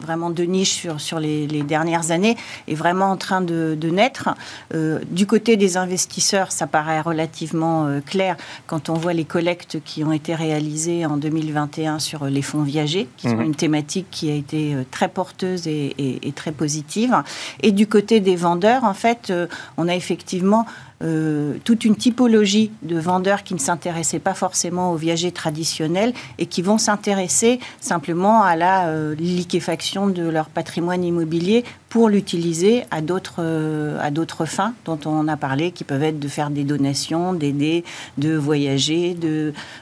vraiment 0.01 0.29
de 0.29 0.43
niche 0.43 0.73
sur, 0.73 0.99
sur 0.99 1.19
les, 1.19 1.47
dernières 1.63 2.11
années 2.11 2.35
est 2.67 2.75
vraiment 2.75 3.11
en 3.11 3.17
train 3.17 3.41
de, 3.41 3.77
naître. 3.83 4.29
Euh, 4.73 4.99
du 5.09 5.25
côté 5.25 5.55
des 5.55 5.77
investisseurs, 5.77 6.51
ça 6.51 6.67
paraît 6.67 7.01
relativement 7.01 7.87
clair 8.05 8.35
quand 8.67 8.89
on 8.89 8.95
voit 8.95 9.13
les 9.13 9.25
collectes 9.25 9.77
qui 9.83 10.03
ont 10.03 10.11
été 10.11 10.35
réalisées 10.35 11.05
en 11.05 11.17
2021 11.17 11.99
sur 11.99 12.25
les 12.25 12.41
fonds 12.41 12.63
viagers, 12.63 13.07
qui 13.17 13.29
sont 13.29 13.37
mhm. 13.37 13.43
une 13.45 13.55
thématique 13.55 14.07
qui 14.11 14.29
a 14.29 14.35
été 14.35 14.75
très 14.91 15.07
porteuse 15.07 15.67
et, 15.67 15.95
et 16.21 16.31
très 16.31 16.51
positive. 16.51 17.15
Et 17.61 17.71
du 17.71 17.87
côté 17.87 18.19
des 18.19 18.35
vendeurs, 18.35 18.83
en 18.83 18.93
fait, 18.93 19.31
on 19.77 19.87
a 19.87 19.95
effectivement 19.95 20.65
euh, 21.03 21.57
toute 21.65 21.83
une 21.83 21.95
typologie 21.97 22.71
de 22.81 22.97
vendeurs 22.97 23.43
qui 23.43 23.53
ne 23.53 23.59
s'intéressaient 23.59 24.19
pas 24.19 24.33
forcément 24.33 24.93
aux 24.93 24.95
viagers 24.95 25.31
traditionnels 25.31 26.13
et 26.37 26.45
qui 26.45 26.61
vont 26.61 26.77
s'intéresser 26.77 27.59
simplement 27.81 28.41
à 28.41 28.55
la 28.55 28.87
euh, 28.87 29.13
liquéfaction 29.15 30.07
de 30.07 30.23
leur 30.23 30.47
patrimoine 30.47 31.03
immobilier 31.03 31.65
pour 31.89 32.07
l'utiliser 32.07 32.85
à 32.89 33.01
d'autres 33.01 33.39
euh, 33.39 33.99
à 34.01 34.11
d'autres 34.11 34.45
fins 34.45 34.73
dont 34.85 34.99
on 35.05 35.27
a 35.27 35.35
parlé, 35.35 35.71
qui 35.71 35.83
peuvent 35.83 36.03
être 36.03 36.19
de 36.19 36.27
faire 36.29 36.49
des 36.49 36.63
donations, 36.63 37.33
d'aider, 37.33 37.83
de 38.17 38.35
voyager. 38.35 39.17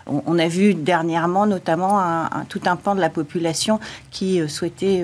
On, 0.08 0.40
a 0.40 0.48
vu 0.48 0.74
dernièrement 0.74 1.46
notamment 1.46 2.02
tout 2.50 2.62
un 2.66 2.76
pan 2.76 2.96
de 2.96 3.00
la 3.00 3.10
population 3.10 3.80
qui 4.10 4.42
souhaitait 4.48 5.04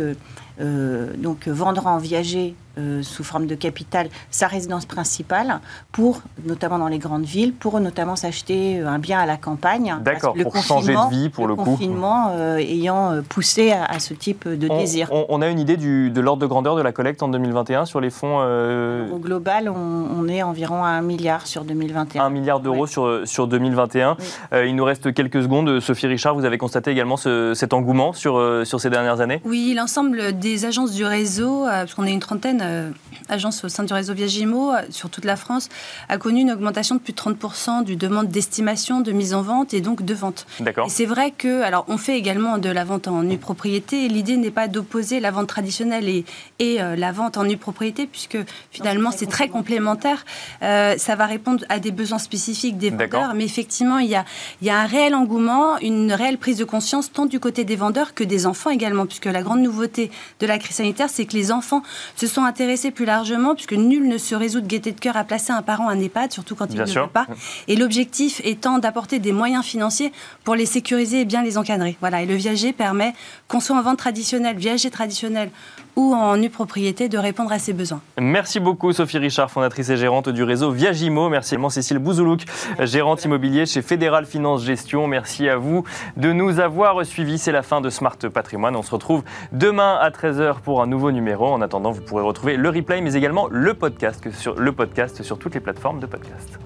donc 0.60 1.48
vendre 1.48 1.88
en 1.88 1.98
viager 1.98 2.56
euh, 2.78 3.02
sous 3.02 3.24
forme 3.24 3.48
de 3.48 3.56
capital 3.56 4.10
sa 4.30 4.46
résidence 4.48 4.86
principale 4.86 5.62
pour, 5.92 6.22
notamment 6.46 6.78
dans 6.78 6.88
les 6.88 7.00
grandes 7.00 7.24
villes, 7.24 7.54
pour 7.54 7.80
notamment 7.80 8.16
s'acheter 8.16 8.80
euh, 8.80 8.88
un 8.88 9.00
bien 9.00 9.20
à 9.20 9.26
la 9.26 9.38
campagne. 9.38 9.96
D'accord, 10.02 10.36
pour 10.36 10.56
changer 10.58 10.94
de 10.94 11.10
vie 11.10 11.30
pour 11.30 11.48
le, 11.48 11.56
le 11.56 11.64
confinement 11.64 12.34
euh, 12.36 12.58
ayant 12.58 13.22
poussé 13.28 13.72
à, 13.72 14.00
ce 14.00 14.14
type 14.14 14.48
de 14.48 14.68
désir. 14.68 15.10
On, 15.12 15.42
a 15.42 15.48
une 15.48 15.60
idée 15.60 15.78
du, 15.78 16.12
de 16.12 16.22
l'ordre 16.22 16.42
de 16.42 16.48
grandeur 16.48 16.76
de 16.76 16.82
la 16.82 16.92
collecte 16.92 17.24
en 17.24 17.30
2021 17.30 17.86
sur 17.86 18.00
les 18.00 18.12
fonds 18.12 18.38
Au 18.40 19.18
global, 19.18 19.70
on, 19.70 20.28
est 20.28 20.44
environ 20.44 20.84
à 20.84 20.90
un 20.90 21.02
milliard 21.02 21.48
sur 21.48 21.64
2021. 21.64 22.24
Un 22.24 22.30
milliard 22.30 22.60
d'euros 22.60 22.86
sur, 22.86 23.22
sur 23.26 23.48
2021. 23.48 24.18
il 24.66 24.76
nous 24.76 24.84
reste 24.84 25.14
quelques 25.14 25.42
secondes. 25.42 25.80
Sophie 25.80 26.08
Richard, 26.08 26.36
vous 26.36 26.46
avez 26.46 26.58
constaté 26.58 26.92
également 26.92 27.18
cet 27.18 27.74
engouement 27.74 28.14
sur, 28.14 28.66
sur 28.66 28.80
ces 28.80 28.90
dernières 28.90 29.22
années? 29.22 29.42
Oui, 29.46 29.74
l'ensemble 29.76 30.38
des 30.38 30.66
agences 30.66 30.92
du 30.92 31.06
réseau, 31.06 31.64
parce 31.66 31.94
qu'on 31.94 32.06
est 32.06 32.14
une 32.14 32.20
trentaine, 32.20 32.62
euh, 32.68 32.92
agence 33.30 33.64
au 33.64 33.70
sein 33.70 33.84
du 33.84 33.94
réseau 33.94 34.14
Viagimo, 34.14 34.72
euh, 34.72 34.82
sur 34.90 35.10
toute 35.10 35.26
la 35.26 35.36
France, 35.36 35.70
a 36.10 36.18
connu 36.18 36.42
une 36.42 36.52
augmentation 36.52 36.96
de 36.96 37.00
plus 37.00 37.14
de 37.14 37.18
30% 37.18 37.84
du 37.84 37.96
demande 37.96 38.28
d'estimation, 38.30 39.02
de 39.02 39.12
mise 39.12 39.34
en 39.34 39.42
vente 39.42 39.74
et 39.74 39.82
donc 39.82 40.04
de 40.04 40.14
vente. 40.14 40.46
D'accord. 40.60 40.88
Et 40.88 40.90
c'est 40.90 41.06
vrai 41.06 41.32
que, 41.32 41.62
alors 41.64 41.86
on 41.88 41.98
fait 41.98 42.18
également 42.18 42.58
de 42.58 42.70
la 42.70 42.84
vente 42.84 43.08
en 43.08 43.24
nue 43.24 43.38
propriété. 43.38 44.08
L'idée 44.08 44.38
n'est 44.38 44.52
pas 44.52 44.68
d'opposer 44.68 45.20
la 45.20 45.32
vente 45.32 45.48
traditionnelle 45.48 46.08
et, 46.08 46.26
et 46.60 46.82
euh, 46.82 46.96
la 46.96 47.12
vente 47.12 47.38
en 47.38 47.44
nue 47.44 47.58
propriété, 47.58 48.08
puisque 48.08 48.38
finalement 48.72 49.12
c'est 49.12 49.26
très 49.26 49.50
complémentaire. 49.50 50.26
ça 50.62 51.16
va 51.16 51.26
répondre 51.26 51.66
à 51.70 51.80
des 51.80 51.92
besoins 51.92 52.20
spécifiques 52.20 52.78
des 52.78 52.90
vendeurs, 52.90 53.34
mais 53.34 53.46
effectivement 53.46 54.00
il 54.00 54.10
y, 54.10 54.16
a, 54.16 54.26
il 54.62 54.68
y 54.68 54.70
a 54.70 54.80
un 54.80 54.86
réel 54.86 55.16
engouement, 55.16 55.78
une 55.80 56.12
réelle 56.14 56.38
prise 56.38 56.58
de 56.58 56.66
conscience 56.66 57.12
tant 57.12 57.26
du 57.26 57.40
côté 57.40 57.64
des 57.64 57.76
vendeurs 57.76 58.14
que 58.14 58.24
des 58.24 58.46
enfants 58.46 58.70
également, 58.70 59.06
puisque 59.06 59.26
la 59.26 59.42
grande 59.42 59.62
nouveauté 59.62 60.12
de 60.40 60.46
la 60.46 60.58
crise 60.58 60.78
sanitaire, 60.78 61.10
c'est 61.10 61.26
que 61.26 61.34
les 61.34 61.52
enfants 61.52 61.82
se 62.16 62.28
sont 62.28 62.44
intéressés 62.44 62.57
plus 62.94 63.06
largement, 63.06 63.56
puisque 63.56 63.74
nul 63.74 64.08
ne 64.08 64.18
se 64.18 64.36
résout 64.36 64.62
de 64.62 64.68
gaieté 64.68 64.92
de 64.92 65.00
cœur 65.00 65.18
à 65.18 65.24
placer 65.24 65.52
un 65.52 65.62
parent 65.62 65.88
à 65.88 65.94
un 65.94 66.00
EHPAD, 66.00 66.32
surtout 66.32 66.56
quand 66.56 66.68
il 66.72 66.80
ne 66.80 66.86
veut 66.86 67.08
pas. 67.08 67.28
Et 67.68 67.76
l'objectif 67.76 68.42
étant 68.44 68.80
d'apporter 68.80 69.20
des 69.20 69.32
moyens 69.32 69.64
financiers 69.64 70.12
pour 70.44 70.56
les 70.56 70.66
sécuriser 70.66 71.22
et 71.22 71.26
bien 71.26 71.44
les 71.44 71.58
encadrer. 71.58 71.98
Voilà. 72.00 72.22
Et 72.22 72.26
le 72.26 72.36
viager 72.36 72.74
permet, 72.74 73.14
qu'on 73.48 73.60
soit 73.60 73.78
en 73.78 73.82
vente 73.82 73.98
traditionnelle, 73.98 74.58
viager 74.58 74.90
traditionnel 74.90 75.50
ou 75.98 76.14
en 76.14 76.38
nue 76.38 76.50
propriété, 76.50 77.10
de 77.10 77.18
répondre 77.18 77.52
à 77.52 77.60
ces 77.60 77.74
besoins. 77.74 78.00
Merci 78.18 78.62
beaucoup 78.62 78.94
Sophie 78.94 79.18
Richard, 79.18 79.52
fondatrice 79.52 79.90
et 79.90 79.98
gérante 79.98 80.30
du 80.30 80.44
réseau 80.44 80.72
Viagimo. 80.72 81.28
Merci 81.28 81.56
également 81.56 81.70
Cécile 81.70 81.98
Bouzoulouk, 81.98 82.46
gérante 82.80 83.26
immobilier 83.26 83.66
chez 83.66 83.82
Fédéral 83.82 84.26
Finance 84.26 84.64
Gestion. 84.64 85.08
Merci 85.08 85.50
à 85.50 85.58
vous 85.58 85.84
de 86.16 86.32
nous 86.32 86.60
avoir 86.60 87.04
suivis. 87.06 87.40
C'est 87.40 87.52
la 87.52 87.64
fin 87.64 87.82
de 87.82 87.90
Smart 87.90 88.18
Patrimoine. 88.32 88.76
On 88.76 88.84
se 88.84 88.92
retrouve 88.92 89.24
demain 89.52 89.98
à 90.00 90.12
13h 90.12 90.62
pour 90.62 90.82
un 90.82 90.88
nouveau 90.88 91.12
numéro. 91.12 91.48
En 91.48 91.62
attendant, 91.62 91.92
vous 91.92 92.02
pourrez 92.02 92.24
retrouver 92.24 92.58
le 92.58 92.70
replay, 92.70 93.02
mais 93.02 93.16
également 93.16 93.48
le 93.50 93.74
podcast 93.74 94.32
sur, 94.32 94.56
le 94.56 94.72
podcast 94.72 95.24
sur 95.24 95.40
toutes 95.40 95.56
les 95.56 95.62
plateformes 95.62 96.00
de 96.00 96.06
podcast. 96.06 96.60